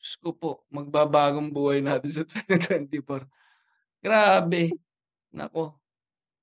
Diyos 0.00 0.14
ko 0.20 0.30
po, 0.36 0.50
magbabagong 0.68 1.48
buhay 1.52 1.80
natin 1.80 2.12
sa 2.12 2.22
2024. 2.28 3.24
Grabe. 4.04 4.72
Nako. 5.32 5.79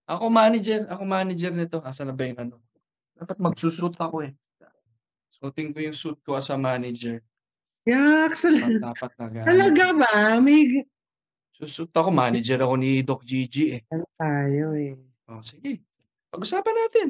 Ako 0.07 0.31
manager, 0.31 0.87
ako 0.87 1.03
manager 1.03 1.51
nito. 1.51 1.77
Asa 1.83 2.07
na 2.07 2.15
ba 2.15 2.23
yung 2.23 2.39
ano? 2.39 2.55
Dapat 3.19 3.37
magsusuit 3.43 3.99
ako 3.99 4.23
eh. 4.23 4.31
Suotin 5.35 5.75
ko 5.75 5.83
yung 5.83 5.93
suit 5.93 6.17
ko 6.23 6.39
as 6.39 6.47
a 6.49 6.57
manager. 6.57 7.19
Dapat, 7.83 8.31
excellent. 8.31 8.79
dapat 8.81 9.11
nag 9.19 9.33
Talaga 9.45 9.85
ba? 9.93 10.11
May 10.41 10.87
Susuit 11.57 11.89
ako, 11.89 12.13
manager 12.13 12.61
ako 12.61 12.73
ni 12.77 13.01
Doc 13.01 13.25
Gigi 13.25 13.77
eh. 13.77 13.81
ano 13.89 14.05
tayo 14.13 14.77
eh. 14.77 14.93
Oh, 15.25 15.41
sige. 15.41 15.81
Pag-usapan 16.29 16.75
natin. 16.85 17.07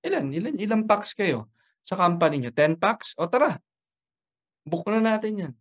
Ilan, 0.00 0.30
ilan, 0.30 0.54
ilang 0.56 0.82
packs 0.86 1.12
kayo 1.12 1.50
sa 1.82 1.98
company 1.98 2.38
nyo? 2.38 2.54
10 2.54 2.78
packs? 2.78 3.18
O 3.18 3.26
tara. 3.26 3.58
Book 4.62 4.86
na 4.88 5.02
natin 5.02 5.32
yan. 5.34 5.52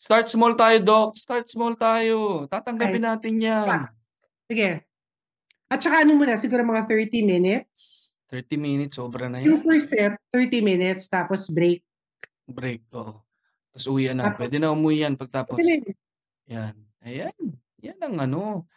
Start 0.00 0.26
small 0.26 0.56
tayo, 0.56 0.82
Doc. 0.82 1.14
Start 1.20 1.46
small 1.46 1.76
tayo. 1.76 2.48
Tatanggapin 2.48 3.04
natin 3.04 3.34
yan. 3.38 3.86
Sige. 4.48 4.91
At 5.72 5.80
saka 5.80 6.04
ano 6.04 6.20
muna, 6.20 6.36
siguro 6.36 6.60
mga 6.68 6.84
30 6.84 7.24
minutes. 7.24 8.12
30 8.28 8.60
minutes, 8.60 9.00
sobra 9.00 9.32
na 9.32 9.40
Yung 9.40 9.56
yan. 9.60 9.64
first 9.64 9.88
set, 9.96 10.20
30 10.28 10.60
minutes, 10.60 11.08
tapos 11.08 11.48
break. 11.48 11.80
Break, 12.44 12.84
oo. 12.92 13.24
Tapos 13.72 13.86
uwi 13.88 14.12
na. 14.12 14.28
Tapos- 14.28 14.44
Pwede 14.44 14.60
na 14.60 14.68
umuwi 14.68 15.00
yan 15.00 15.16
pagtapos. 15.16 15.56
Okay. 15.56 15.96
Yan. 16.52 16.76
Ayan. 17.00 17.32
Yan 17.80 17.98
ang 18.04 18.16
ano. 18.20 18.68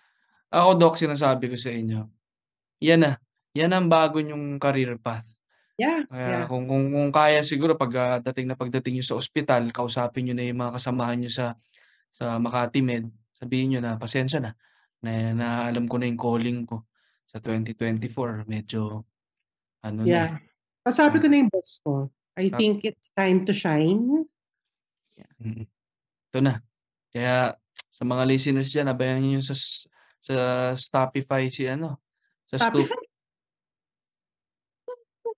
Ako, 0.48 0.80
Doc, 0.80 0.96
sinasabi 0.96 1.52
ko 1.52 1.60
sa 1.60 1.68
inyo. 1.68 2.08
Yan 2.80 3.04
na. 3.04 3.12
Yan 3.52 3.76
ang 3.76 3.92
bago 3.92 4.24
yung 4.24 4.56
career 4.56 4.96
path. 4.96 5.28
Yeah, 5.76 6.08
Kaya 6.08 6.28
yeah. 6.32 6.46
kung, 6.48 6.72
kung, 6.72 6.88
kung 6.88 7.12
kaya 7.12 7.44
siguro 7.44 7.76
pag 7.76 7.92
ah, 8.00 8.20
dating 8.24 8.48
na 8.48 8.56
pagdating 8.56 8.96
nyo 8.96 9.04
sa 9.04 9.20
ospital, 9.20 9.68
kausapin 9.76 10.24
nyo 10.24 10.36
na 10.40 10.48
yung 10.48 10.60
mga 10.64 10.80
kasamahan 10.80 11.20
nyo 11.20 11.28
sa 11.28 11.60
sa 12.16 12.40
Makati 12.40 12.80
Med, 12.80 13.12
sabihin 13.36 13.76
nyo 13.76 13.80
na 13.84 14.00
pasensya 14.00 14.40
na, 14.40 14.56
na, 15.04 15.12
na 15.34 15.48
alam 15.68 15.90
ko 15.90 15.98
na 15.98 16.08
yung 16.08 16.20
calling 16.20 16.64
ko 16.64 16.86
sa 17.28 17.40
2024. 17.42 18.46
Medyo 18.46 19.04
ano 19.84 20.00
na. 20.02 20.08
eh. 20.08 20.12
Yeah. 20.12 20.32
Kasabi 20.86 21.18
ko 21.18 21.28
na 21.28 21.42
yung 21.42 21.52
boss 21.52 21.82
ko. 21.82 22.14
I 22.38 22.52
Tap- 22.52 22.60
think 22.60 22.84
it's 22.86 23.10
time 23.16 23.44
to 23.48 23.54
shine. 23.56 24.28
Mm. 25.40 25.66
Ito 26.32 26.40
na. 26.44 26.60
Kaya 27.10 27.56
sa 27.90 28.04
mga 28.04 28.24
listeners 28.28 28.70
dyan, 28.70 28.92
abayan 28.92 29.24
nyo 29.24 29.40
sa 29.40 29.56
sa 30.20 30.36
Stopify 30.76 31.48
si 31.48 31.64
ano. 31.66 32.04
Sa 32.52 32.60
Stu- 32.60 32.84
Stopify? 32.84 33.04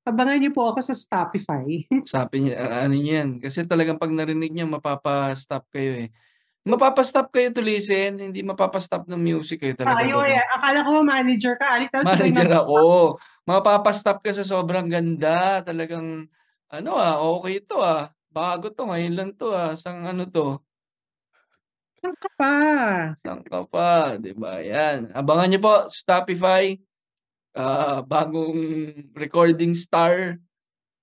Abangan 0.07 0.39
niyo 0.39 0.55
po 0.55 0.63
ako 0.71 0.79
sa 0.79 0.95
Stopify. 0.95 1.67
Sabi 2.07 2.47
niya, 2.47 2.87
ano 2.87 2.95
yan. 2.95 3.43
Kasi 3.43 3.67
talagang 3.67 3.99
pag 3.99 4.07
narinig 4.07 4.55
niya, 4.55 4.63
mapapa-stop 4.63 5.67
kayo 5.67 6.07
eh. 6.07 6.09
Mapapa-stop 6.67 7.31
kayo 7.31 7.49
to 7.49 7.61
listen, 7.61 8.19
hindi 8.19 8.43
mapapa-stop 8.43 9.07
ng 9.07 9.17
music 9.17 9.57
kayo 9.59 9.73
talaga. 9.73 10.03
Doc. 10.03 10.27
eh. 10.27 10.43
Akala 10.51 10.79
ko 10.83 10.91
manager 11.01 11.53
ka. 11.55 11.65
Ali, 11.71 11.87
tapos 11.87 12.11
Manager 12.11 12.47
na- 12.47 12.61
ako. 12.61 12.79
Mapapa-stop 13.43 14.19
ka 14.19 14.31
sa 14.31 14.43
sobrang 14.43 14.85
ganda. 14.85 15.63
Talagang, 15.63 16.27
ano 16.67 16.89
ah, 16.93 17.17
okay 17.17 17.63
to 17.63 17.79
ah. 17.79 18.11
Bago 18.27 18.67
to, 18.67 18.85
ngayon 18.85 19.13
lang 19.13 19.29
to 19.33 19.49
ah. 19.49 19.73
Sang 19.73 20.03
ano 20.03 20.27
to, 20.27 20.59
Saan 21.97 22.13
ka 22.13 22.29
pa? 22.31 22.53
sang 23.17 23.41
ka 23.41 23.65
pa, 23.65 23.91
di 24.15 24.29
ba? 24.31 24.61
Yan. 24.61 25.09
Abangan 25.11 25.49
niyo 25.49 25.59
po, 25.59 25.73
Stopify. 25.89 26.77
ah, 27.51 28.05
bagong 28.05 28.53
recording 29.13 29.73
star, 29.73 30.37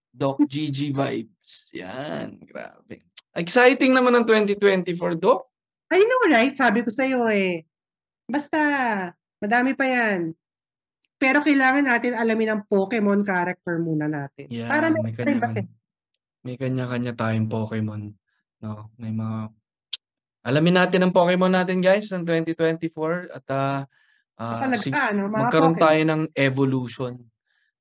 Doc 0.09 0.39
GG 0.47 0.95
Vibes. 0.95 1.67
Yan, 1.75 2.39
grabe. 2.41 3.03
Exciting 3.35 3.91
naman 3.91 4.15
ang 4.15 4.23
2024, 4.23 5.19
Doc. 5.19 5.51
I 5.95 6.01
know, 6.03 6.23
right? 6.35 6.55
Sabi 6.59 6.83
ko 6.83 6.91
sa'yo 6.91 7.31
eh. 7.31 7.63
Basta, 8.27 8.59
Madami 9.45 9.77
pa 9.77 9.85
yan. 9.85 10.33
Pero 11.21 11.45
kailangan 11.45 11.85
natin 11.85 12.17
alamin 12.17 12.51
ang 12.53 12.63
Pokemon 12.67 13.23
character 13.29 13.77
muna 13.81 14.09
natin. 14.09 14.49
Para 14.67 14.89
Yeah, 14.89 14.97
may 15.01 15.13
meron 15.17 15.25
rin 15.25 15.39
kasi. 15.41 15.61
kanya-kanya 15.61 15.73
may 16.45 16.57
kanya-kanya 16.61 17.13
tayong 17.17 17.49
Pokemon, 17.49 18.03
'no? 18.63 18.93
May 19.01 19.13
mga 19.15 19.53
alamin 20.49 20.77
natin 20.81 21.01
ang 21.05 21.13
Pokemon 21.17 21.53
natin 21.55 21.81
guys 21.85 22.09
ng 22.13 22.25
2024 22.29 23.33
at, 23.33 23.47
ah, 23.53 23.81
ah, 24.41 24.63
Talaga 24.63 24.77
sig 24.77 25.01
ano, 25.11 25.23
mga 25.31 25.51
magkaroon 25.51 25.77
Pokemon. 25.77 25.81
tayo 25.81 26.03
ng 26.07 26.23
evolution 26.37 27.15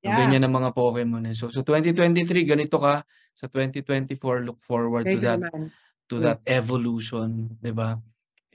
Yeah. 0.04 0.16
ganyan 0.16 0.44
ng 0.46 0.54
mga 0.54 0.70
Pokemon, 0.76 1.24
eh. 1.32 1.36
So, 1.36 1.48
sa 1.52 1.62
2023 1.66 2.44
ganito 2.48 2.76
ka, 2.80 3.02
sa 3.36 3.46
2024 3.50 4.44
look 4.46 4.60
forward 4.64 5.08
to 5.12 5.18
Kaya 5.18 5.24
that 5.24 5.40
naman. 5.40 5.72
To 6.10 6.20
that 6.20 6.40
evolution, 6.46 7.56
'di 7.60 7.72
ba? 7.74 7.96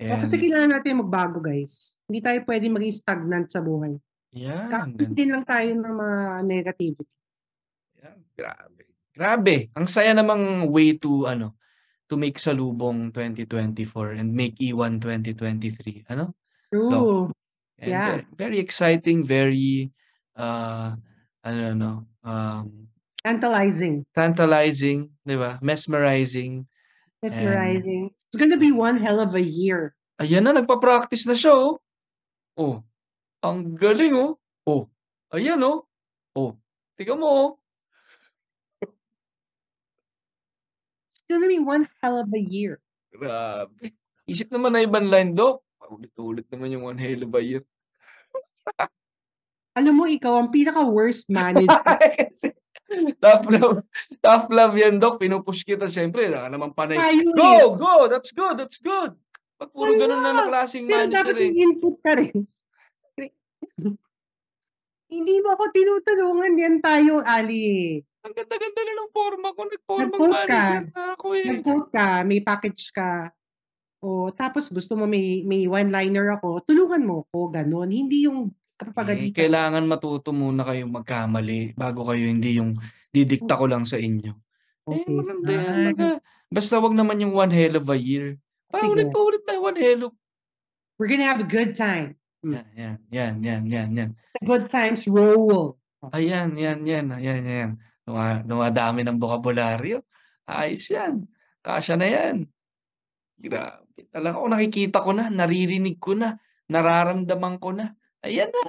O, 0.09 0.17
kasi 0.17 0.39
And 0.39 0.41
kailangan 0.41 0.71
natin 0.79 1.01
magbago 1.05 1.37
guys. 1.43 1.93
Hindi 2.09 2.19
tayo 2.25 2.39
pwedeng 2.49 2.73
maging 2.79 2.95
stagnant 2.97 3.47
sa 3.51 3.61
buhay. 3.61 3.93
Yan, 4.33 4.69
Kakain 4.71 5.29
lang 5.29 5.45
tayo 5.45 5.69
ng 5.75 5.95
mga 5.97 6.17
negativity. 6.45 7.05
Yan, 8.03 8.17
grabe. 8.37 8.83
Grabe, 9.09 9.55
ang 9.75 9.87
saya 9.89 10.13
namang 10.15 10.69
way 10.71 10.95
to 10.95 11.25
ano, 11.27 11.57
to 12.11 12.15
make 12.19 12.37
salubong 12.37 13.09
2024 13.15 14.19
and 14.19 14.29
make 14.35 14.55
E1 14.61 15.01
2023, 15.01 16.05
ano? 16.13 16.37
True. 16.71 17.33
And 17.81 17.89
Yeah. 17.89 18.21
ve 18.21 18.25
very 18.37 18.59
exciting, 18.61 19.25
very, 19.25 19.89
ah, 20.37 20.93
ano 21.43 21.65
'no, 21.73 21.93
um 22.23 22.89
Tantalizing. 23.25 24.05
tantalizing, 24.13 25.09
'di 25.25 25.35
ba? 25.41 25.57
Mesmerizing 25.65 26.68
and 27.21 27.31
Mesmerizing. 27.31 28.11
It's 28.29 28.39
gonna 28.39 28.57
be 28.57 28.71
one 28.71 28.99
hell 28.99 29.19
of 29.19 29.35
a 29.35 29.43
year. 29.43 29.95
Ayan 30.19 30.43
na, 30.43 30.55
nagpa-practice 30.55 31.27
na 31.27 31.35
siya, 31.35 31.55
oh. 31.55 31.79
Oh, 32.59 32.83
ang 33.39 33.75
galing, 33.75 34.15
oh. 34.15 34.35
Oh, 34.67 34.91
ayan, 35.31 35.59
oh. 35.63 35.87
Oh, 36.35 36.59
tignan 36.99 37.19
mo, 37.19 37.27
oh. 37.27 37.49
It's 41.11 41.23
gonna 41.27 41.47
be 41.47 41.59
one 41.59 41.87
hell 42.03 42.19
of 42.19 42.31
a 42.31 42.41
year. 42.41 42.79
Grabe. 43.11 43.95
Isip 44.29 44.51
naman 44.53 44.75
na 44.75 44.85
ibang 44.85 45.07
line, 45.09 45.33
Dok. 45.33 45.63
Paulit-ulit 45.81 46.45
naman 46.53 46.71
yung 46.75 46.85
one 46.85 46.99
hell 46.99 47.23
of 47.25 47.33
a 47.33 47.41
year. 47.41 47.63
Alam 49.79 49.93
mo, 49.95 50.05
ikaw 50.05 50.37
ang 50.37 50.51
pinaka-worst 50.51 51.31
manager. 51.31 51.71
Tough 53.19 53.45
love 53.47 53.77
tough 54.19 54.47
love 54.49 54.73
yan, 54.73 54.97
Dok. 54.97 55.21
Pinupush 55.21 55.63
kita 55.63 55.85
siyempre. 55.85 56.27
Wala 56.27 56.45
ka 56.45 56.49
naman 56.49 56.69
panay. 56.73 56.97
Tayo 56.97 57.21
eh. 57.21 57.35
Go! 57.35 57.53
Go! 57.77 57.93
That's 58.07 58.31
good! 58.31 58.55
That's 58.57 58.79
good! 58.79 59.13
'Pag 59.59 59.69
puro 59.75 59.91
ganun 59.91 60.19
na 60.19 60.31
na 60.31 60.33
Wala. 60.39 60.43
klaseng 60.47 60.87
Pero 60.87 61.03
manager, 61.03 61.25
dapat 61.29 61.37
eh. 61.43 61.51
input 61.51 61.95
ka 61.99 62.11
rin. 62.15 62.37
Hindi 65.09 65.35
mo 65.41 65.57
ako 65.57 65.63
tinutulungan. 65.73 66.53
Yan 66.55 66.75
tayo, 66.79 67.19
Ali. 67.25 67.97
Ang 68.21 68.33
ganda-ganda 68.35 68.81
na 68.83 68.93
ng 68.93 69.11
forma 69.11 69.47
ko. 69.51 69.61
Nag-formang 69.65 70.05
Nag-quote 70.11 70.43
ka. 70.45 70.61
manager 70.61 70.85
na 70.93 71.03
ako, 71.17 71.27
eh. 71.33 71.45
Nag-quote 71.49 71.89
ka, 71.89 72.07
may 72.23 72.39
package 72.39 72.83
ka. 72.93 73.11
O, 73.99 74.31
tapos 74.31 74.71
gusto 74.71 74.95
mo 74.95 75.03
may, 75.09 75.43
may 75.43 75.67
one-liner 75.67 76.39
ako, 76.39 76.63
tulungan 76.63 77.03
mo 77.03 77.27
ko, 77.33 77.51
ganun. 77.51 77.91
Hindi 77.91 78.29
yung 78.29 78.47
Eh, 78.79 78.87
kapagalitan. 78.87 79.35
kailangan 79.35 79.83
matuto 79.83 80.31
muna 80.31 80.63
kayong 80.63 80.87
magkamali 80.87 81.75
bago 81.75 82.07
kayo 82.07 82.23
hindi 82.23 82.63
yung 82.63 82.79
didikta 83.11 83.59
ko 83.59 83.67
lang 83.67 83.83
sa 83.83 83.99
inyo. 83.99 84.31
Eh, 84.87 85.03
Okay, 85.03 85.11
maganda 85.11 85.51
yan. 85.51 85.93
Baga, 85.93 86.09
basta 86.49 86.79
wag 86.79 86.95
naman 86.95 87.19
yung 87.21 87.35
one 87.35 87.51
hell 87.51 87.75
of 87.77 87.85
a 87.91 87.97
year. 87.99 88.39
Sige. 88.73 88.81
Paulit-ulit 88.89 89.43
na 89.45 89.59
one 89.59 89.77
hell 89.77 90.01
of 90.09 90.13
We're 90.99 91.07
gonna 91.07 91.27
have 91.27 91.39
a 91.39 91.47
good 91.47 91.75
time. 91.75 92.19
Yan, 92.43 92.67
yan, 92.75 92.97
yan, 93.07 93.33
yan, 93.39 93.61
yan, 93.67 93.89
yan. 93.95 94.09
The 94.35 94.43
good 94.43 94.67
times 94.67 95.07
roll. 95.07 95.79
Ayan, 96.11 96.55
yan, 96.59 96.83
yan, 96.83 97.07
yan, 97.19 97.43
yan. 97.43 97.69
Duma, 98.03 98.43
dumadami 98.43 99.03
ng 99.07 99.15
bokabularyo. 99.19 100.03
Ayos 100.43 100.87
yan. 100.91 101.27
Kasya 101.63 101.95
na 101.95 102.07
yan. 102.07 102.47
Grabe. 103.39 104.07
Talaga 104.11 104.39
ako 104.39 104.47
nakikita 104.51 104.99
ko 105.03 105.11
na, 105.15 105.31
naririnig 105.31 105.99
ko 105.99 106.15
na, 106.15 106.35
nararamdaman 106.67 107.55
ko 107.63 107.71
na. 107.75 107.95
Ayan 108.25 108.51
na. 108.51 108.63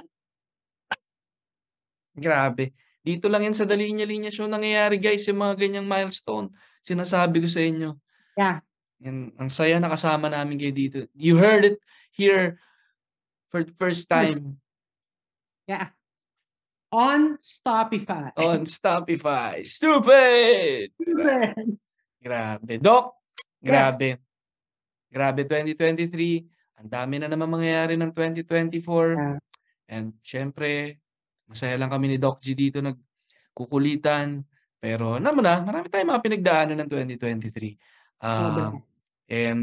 Grabe. 2.15 2.71
Dito 3.01 3.25
lang 3.27 3.49
yan 3.49 3.57
sa 3.57 3.65
Dalinya 3.65 4.05
Linya 4.05 4.29
Show 4.29 4.45
nangyayari 4.45 5.01
guys, 5.01 5.25
yung 5.25 5.41
mga 5.41 5.57
ganyang 5.57 5.87
milestone. 5.89 6.53
Sinasabi 6.85 7.41
ko 7.41 7.47
sa 7.49 7.61
inyo. 7.63 7.97
Yeah. 8.37 8.61
Yan, 9.01 9.33
ang 9.41 9.49
saya 9.49 9.81
na 9.81 9.89
kasama 9.89 10.29
namin 10.29 10.61
kayo 10.61 10.73
dito. 10.73 10.97
You 11.17 11.41
heard 11.41 11.65
it 11.65 11.81
here 12.13 12.61
for 13.49 13.65
the 13.65 13.73
first 13.75 14.05
time 14.05 14.61
Yeah. 15.65 15.93
On 16.91 17.39
Stopify. 17.39 18.35
on 18.35 18.67
Stopify. 18.67 19.63
Stupid! 19.63 20.91
Grabe. 22.19 22.73
Doc, 22.77 23.15
grabe. 23.63 24.19
Grabe 25.07 25.41
2023. 25.47 26.60
Ang 26.81 26.89
dami 26.89 27.15
na 27.21 27.29
naman 27.29 27.45
mangyayari 27.45 27.93
ng 27.93 28.09
2024. 28.09 29.13
Yeah. 29.13 29.37
And 29.91 30.17
syempre, 30.25 30.97
masaya 31.45 31.77
lang 31.77 31.93
kami 31.93 32.15
ni 32.15 32.17
Doc 32.17 32.41
G 32.41 32.57
dito 32.57 32.81
nagkukulitan. 32.81 34.41
Pero 34.81 35.21
naman 35.21 35.45
na, 35.45 35.61
marami 35.61 35.93
tayong 35.93 36.09
mga 36.09 36.23
pinagdaanan 36.25 36.77
ng 36.81 36.89
2023. 36.89 37.77
Sobra. 38.17 38.73
Um, 38.73 38.81
and 39.29 39.61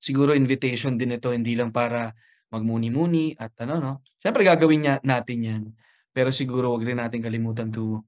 siguro 0.00 0.32
invitation 0.32 0.96
din 0.96 1.12
ito, 1.12 1.28
hindi 1.28 1.52
lang 1.52 1.68
para 1.76 2.16
magmuni-muni 2.48 3.36
at 3.36 3.52
ano, 3.62 3.74
no? 3.76 3.92
Syempre 4.18 4.42
gagawin 4.42 4.80
niya, 4.80 4.94
natin 5.04 5.38
yan. 5.44 5.62
Pero 6.10 6.32
siguro 6.32 6.72
wag 6.72 6.82
rin 6.88 6.98
natin 6.98 7.20
kalimutan 7.20 7.68
to 7.68 8.00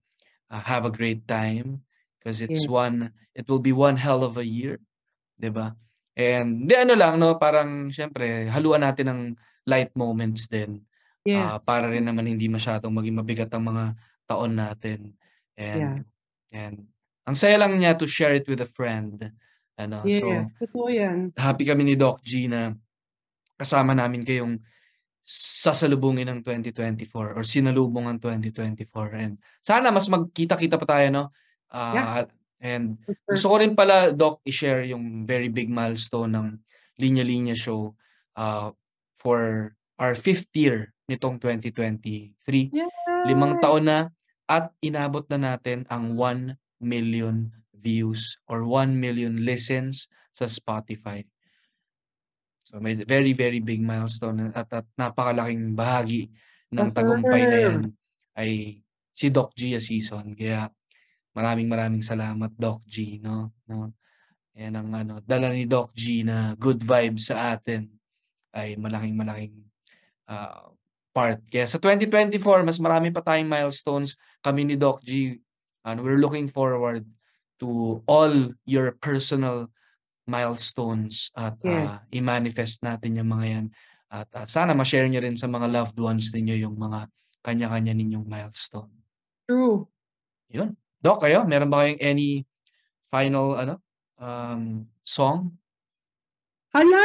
uh, 0.49 0.63
have 0.65 0.89
a 0.89 0.93
great 0.93 1.29
time 1.29 1.85
because 2.17 2.41
it's 2.41 2.65
Yes. 2.65 2.73
one, 2.73 3.13
it 3.37 3.45
will 3.47 3.61
be 3.63 3.77
one 3.77 4.01
hell 4.01 4.25
of 4.25 4.41
a 4.41 4.47
year. 4.47 4.81
'di 5.39 5.51
ba? 5.51 5.75
And 6.13 6.69
di 6.69 6.75
ano 6.77 6.93
lang, 6.93 7.17
no? 7.17 7.41
Parang 7.41 7.89
syempre, 7.89 8.49
haluan 8.53 8.85
natin 8.85 9.07
ng 9.09 9.21
light 9.69 9.93
moments 9.97 10.47
din. 10.51 10.83
Ah, 11.31 11.57
Yes. 11.57 11.65
para 11.65 11.87
rin 11.87 12.03
naman 12.05 12.27
hindi 12.27 12.51
masyadong 12.51 12.91
maging 12.93 13.17
mabigat 13.23 13.51
ang 13.55 13.65
mga 13.71 13.85
taon 14.27 14.53
natin. 14.59 15.15
And 15.55 16.03
and 16.51 16.77
ang 17.25 17.37
saya 17.39 17.57
lang 17.63 17.79
niya 17.79 17.95
to 17.97 18.05
share 18.11 18.35
it 18.35 18.45
with 18.51 18.61
a 18.61 18.69
friend. 18.69 19.31
Ano, 19.79 20.03
so 20.11 20.27
Yes. 20.29 20.53
Totoo 20.59 20.91
yan. 20.91 21.31
happy 21.39 21.65
kami 21.65 21.87
ni 21.87 21.95
Doc 21.97 22.21
G 22.27 22.51
na 22.51 22.75
kasama 23.57 23.95
namin 23.95 24.27
kayong 24.27 24.59
sasalubungin 25.25 26.27
ng 26.27 26.41
2024 26.43 27.39
or 27.39 27.45
sinalubong 27.47 28.11
ang 28.11 28.19
2024 28.19 29.15
and 29.15 29.39
sana 29.63 29.95
mas 29.95 30.11
magkita-kita 30.11 30.75
pa 30.77 30.87
tayo 30.99 31.07
no 31.15 31.25
Ah, 31.73 32.27
and 32.63 32.95
gusto 33.27 33.51
ko 33.51 33.57
rin 33.59 33.75
pala 33.75 34.15
Doc 34.15 34.39
i-share 34.47 34.87
yung 34.87 35.27
very 35.27 35.51
big 35.51 35.67
milestone 35.67 36.33
ng 36.33 36.49
Linya 37.03 37.27
Linya 37.27 37.59
show 37.59 37.99
ah, 38.39 38.71
for 39.19 39.75
our 39.99 40.15
fifth 40.15 40.49
year 40.55 40.95
nitong 41.11 41.43
2023 41.43 42.39
Yeah. 42.71 42.89
limang 43.27 43.59
taon 43.59 43.91
na 43.91 43.99
at 44.47 44.71
inabot 44.79 45.27
na 45.27 45.55
natin 45.55 45.83
ang 45.91 46.15
1 46.15 46.55
million 46.83 47.51
views 47.75 48.39
or 48.47 48.63
1 48.67 48.95
million 48.95 49.43
listens 49.43 50.07
sa 50.31 50.47
Spotify. 50.47 51.27
So 52.63 52.79
may 52.79 52.97
very 53.03 53.35
very 53.35 53.59
big 53.59 53.83
milestone 53.83 54.55
at, 54.55 54.71
at 54.71 54.87
napakalaking 54.97 55.75
bahagi 55.75 56.31
ng 56.73 56.89
tagumpay 56.95 57.43
na 57.45 57.59
yan 57.59 57.79
ay 58.39 58.81
si 59.13 59.29
Doc 59.29 59.53
G 59.53 59.77
season. 59.77 60.33
Kaya 60.33 60.73
maraming 61.33 61.69
maraming 61.69 62.05
salamat 62.05 62.53
Doc 62.57 62.85
G 62.85 63.21
no 63.21 63.53
no. 63.69 63.93
Yan 64.53 64.77
ang 64.77 64.89
ano 64.93 65.15
dala 65.25 65.49
ni 65.53 65.65
Doc 65.65 65.93
G 65.97 66.25
na 66.25 66.53
good 66.61 66.85
vibes 66.85 67.33
sa 67.33 67.57
atin 67.57 67.89
ay 68.53 68.77
malaking 68.77 69.17
malaking 69.17 69.55
ah, 70.29 70.69
part. 71.13 71.41
Kaya 71.49 71.65
sa 71.69 71.81
2024 71.81 72.37
mas 72.65 72.77
marami 72.81 73.09
pa 73.13 73.25
tayong 73.25 73.49
milestones 73.49 74.17
kami 74.45 74.69
ni 74.69 74.77
Doc 74.77 75.01
G 75.05 75.41
and 75.89 75.99
we're 76.05 76.21
looking 76.21 76.47
forward 76.49 77.05
to 77.59 78.01
all 78.05 78.33
your 78.69 78.93
personal 79.01 79.73
milestones 80.29 81.33
at 81.35 81.57
ah, 81.67 81.99
Yes. 81.99 82.13
i-manifest 82.15 82.77
natin 82.85 83.19
yung 83.19 83.31
mga 83.33 83.47
yan 83.49 83.67
at 84.13 84.29
ah, 84.37 84.45
sana 84.45 84.77
ma-share 84.77 85.09
niyo 85.09 85.25
rin 85.25 85.41
sa 85.41 85.49
mga 85.49 85.67
loved 85.73 85.97
ones 85.97 86.29
ninyo 86.31 86.69
yung 86.69 86.77
mga 86.77 87.09
kanya-kanya 87.43 87.97
ninyong 87.97 88.29
milestone. 88.29 88.93
True. 89.49 89.89
Yun. 90.53 90.77
Doc, 91.03 91.19
kayo, 91.27 91.43
meron 91.43 91.67
ba 91.67 91.83
kayong 91.83 91.99
any 91.99 92.47
final 93.11 93.59
ano 93.59 93.83
um, 94.23 94.87
song? 95.03 95.59
Hala! 96.71 97.05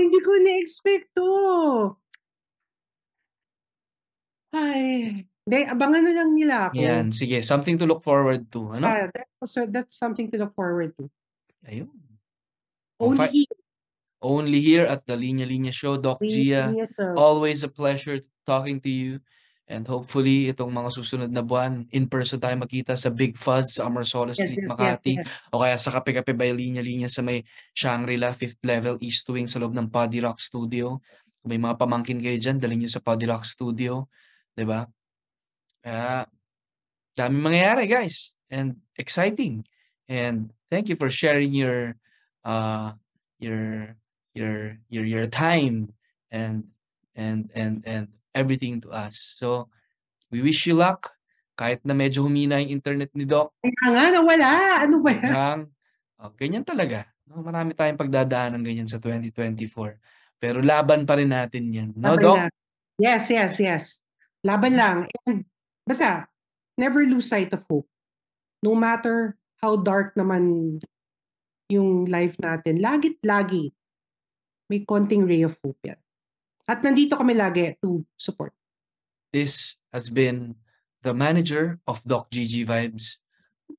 Hindi 0.00 0.18
ko 0.24 0.32
na-expect 0.40 1.06
to. 1.14 1.30
Ay. 4.56 5.22
Hindi, 5.44 5.58
abangan 5.68 6.02
na 6.02 6.12
lang 6.16 6.30
nila 6.32 6.54
ako. 6.72 6.80
Yan, 6.80 7.12
sige, 7.12 7.44
something 7.44 7.76
to 7.76 7.84
look 7.84 8.00
forward 8.00 8.48
to, 8.48 8.80
ano? 8.80 8.88
Ah, 8.88 9.06
that's, 9.12 9.52
so 9.52 9.68
that's 9.68 9.94
something 10.00 10.32
to 10.32 10.40
look 10.40 10.56
forward 10.56 10.96
to. 10.96 11.04
Ayun. 11.68 11.92
Oh, 12.96 13.12
Only 13.12 13.28
fi- 13.28 13.32
here. 13.44 13.58
Only 14.24 14.60
here 14.64 14.86
at 14.88 15.04
the 15.04 15.20
Linya 15.20 15.44
Linya 15.44 15.68
Show, 15.68 16.00
Doc 16.00 16.16
Linya 16.24 16.32
Gia. 16.32 16.62
Linya. 16.72 17.12
Always 17.12 17.60
a 17.60 17.68
pleasure 17.68 18.24
talking 18.48 18.80
to 18.80 18.88
you. 18.88 19.20
And 19.64 19.88
hopefully, 19.88 20.52
itong 20.52 20.68
mga 20.76 20.92
susunod 20.92 21.30
na 21.32 21.40
buwan, 21.40 21.88
in 21.88 22.04
person 22.04 22.36
tayo 22.36 22.52
magkita 22.60 23.00
sa 23.00 23.08
Big 23.08 23.32
Fuzz 23.40 23.80
sa 23.80 23.88
Amarsola 23.88 24.36
Yes, 24.36 24.44
Street, 24.44 24.60
yes, 24.60 24.68
yes, 24.68 24.72
Makati. 24.76 25.14
yes. 25.16 25.26
O 25.56 25.60
kaya 25.64 25.76
sa 25.80 25.88
Kape-Kape 25.96 26.36
by 26.36 26.52
Linya-Linya 26.52 27.08
sa 27.08 27.24
may 27.24 27.40
Shangri-La, 27.72 28.36
5th 28.36 28.60
level, 28.60 29.00
East 29.00 29.24
Wing 29.32 29.48
sa 29.48 29.56
loob 29.56 29.72
ng 29.72 29.88
Poddy 29.88 30.20
Rock 30.20 30.36
Studio. 30.36 31.00
Kung 31.40 31.48
may 31.48 31.56
mga 31.56 31.80
pamangkin 31.80 32.20
kayo 32.20 32.36
dyan, 32.36 32.60
dalhin 32.60 32.84
nyo 32.84 32.92
sa 32.92 33.00
Poddy 33.00 33.24
Rock 33.24 33.48
Studio. 33.48 34.04
'di 34.54 34.64
ba? 34.68 34.86
Kaya, 35.80 36.28
daming 37.16 37.44
mangyayari 37.44 37.88
guys. 37.88 38.32
And 38.52 38.84
exciting. 39.00 39.64
And 40.06 40.52
thank 40.68 40.92
you 40.92 40.96
for 41.00 41.08
sharing 41.08 41.56
your 41.56 41.96
uh 42.44 42.94
your 43.40 43.96
your 44.36 44.78
your 44.92 45.04
your 45.04 45.26
time 45.26 45.90
and 46.28 46.68
and 47.16 47.48
and 47.56 47.80
and 47.88 48.06
everything 48.34 48.82
to 48.82 48.90
us. 48.90 49.38
So 49.38 49.70
we 50.28 50.42
wish 50.42 50.66
you 50.66 50.74
luck 50.76 51.14
kahit 51.54 51.86
na 51.86 51.94
medyo 51.94 52.26
humina 52.26 52.58
yung 52.58 52.74
internet 52.82 53.14
ni 53.14 53.22
Doc. 53.22 53.54
Kaya 53.62 53.86
nga, 53.94 54.04
nawala. 54.10 54.50
Ano 54.82 54.98
ba 54.98 55.10
yan? 55.14 55.70
Oh, 56.18 56.34
ganyan 56.34 56.66
talaga. 56.66 57.06
No, 57.24 57.40
marami 57.40 57.72
tayong 57.72 57.96
pagdadaanan 57.96 58.60
ganyan 58.60 58.90
sa 58.90 58.98
2024. 59.00 59.96
Pero 60.42 60.60
laban 60.60 61.08
pa 61.08 61.16
rin 61.16 61.32
natin 61.32 61.72
'yan. 61.72 61.90
No, 61.96 62.18
Laban 62.18 62.22
Doc? 62.22 62.36
lang. 62.36 62.52
Yes, 63.00 63.24
yes, 63.32 63.54
yes. 63.58 63.84
Laban 64.44 64.76
lang. 64.76 65.08
And 65.24 65.48
basta, 65.88 66.28
never 66.76 67.00
lose 67.06 67.26
sight 67.26 67.50
of 67.56 67.64
hope. 67.64 67.88
No 68.60 68.76
matter 68.76 69.40
how 69.64 69.80
dark 69.80 70.12
naman 70.14 70.76
yung 71.72 72.04
life 72.04 72.36
natin, 72.36 72.78
lagit 72.78 73.16
lagi 73.24 73.72
may 74.68 74.84
konting 74.84 75.24
ray 75.24 75.44
of 75.44 75.56
hope 75.64 75.80
yan. 75.84 76.00
At 76.64 76.80
nandito 76.80 77.20
kami 77.20 77.36
lagi 77.36 77.76
to 77.84 78.00
support. 78.16 78.56
This 79.32 79.76
has 79.92 80.08
been 80.08 80.56
the 81.04 81.12
manager 81.12 81.76
of 81.84 82.00
Doc 82.08 82.32
GG 82.32 82.64
Vibes, 82.64 83.20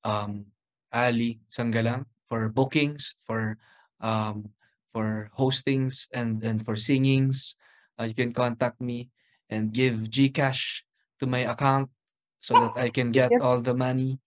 um, 0.05 0.45
Ali 0.93 1.41
Sanggalang, 1.49 2.05
for 2.29 2.49
bookings, 2.53 3.17
for 3.25 3.57
um, 3.97 4.53
for 4.93 5.33
hostings, 5.33 6.05
and 6.13 6.43
and 6.45 6.61
for 6.61 6.77
singings. 6.77 7.57
Uh, 7.97 8.05
you 8.05 8.13
can 8.13 8.35
contact 8.35 8.77
me 8.77 9.09
and 9.49 9.73
give 9.73 10.11
GCash 10.11 10.85
to 11.17 11.25
my 11.25 11.47
account 11.49 11.89
so 12.37 12.53
that 12.59 12.77
I 12.77 12.93
can 12.93 13.09
get 13.09 13.31
all 13.41 13.61
the 13.65 13.73
money. 13.73 14.21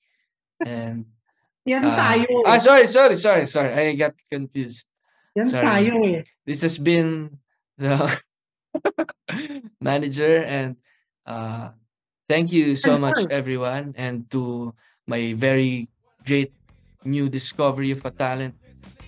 And 0.64 1.06
Yan 1.62 1.84
uh, 1.84 1.94
tayo. 1.94 2.26
ah, 2.48 2.58
sorry, 2.58 2.88
sorry, 2.88 3.16
sorry, 3.20 3.46
sorry. 3.46 3.70
I 3.70 3.94
got 3.94 4.16
confused. 4.26 4.88
Yan 5.36 5.46
sorry. 5.46 5.62
tayo 5.62 5.92
eh. 6.02 6.22
This 6.42 6.66
has 6.66 6.80
been 6.80 7.38
the 7.76 7.94
manager 9.80 10.42
and 10.44 10.76
uh 11.26 11.70
thank 12.28 12.52
you 12.52 12.76
so 12.76 12.98
much 12.98 13.16
everyone 13.30 13.94
and 13.96 14.28
to 14.30 14.72
my 15.06 15.32
very 15.36 15.88
great 16.26 16.52
new 17.04 17.28
discovery 17.28 17.90
of 17.90 18.04
a 18.04 18.10
talent 18.10 18.54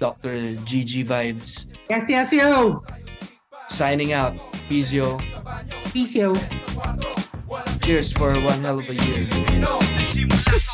Dr. 0.01 0.57
GG 0.65 1.05
Vibes 1.05 1.67
Yes, 1.91 2.09
yes, 2.09 2.33
yo. 2.33 2.81
signing 3.69 4.13
out 4.13 4.33
peace 4.69 4.93
yo 4.93 5.21
Peace, 5.93 6.15
yo. 6.17 6.35
cheers 7.85 8.13
for 8.13 8.33
one 8.41 8.61
hell 8.65 8.79
of 8.79 8.89
a 8.89 8.95
year 8.97 9.27
Nagsimula 9.61 10.57
sa 10.57 10.73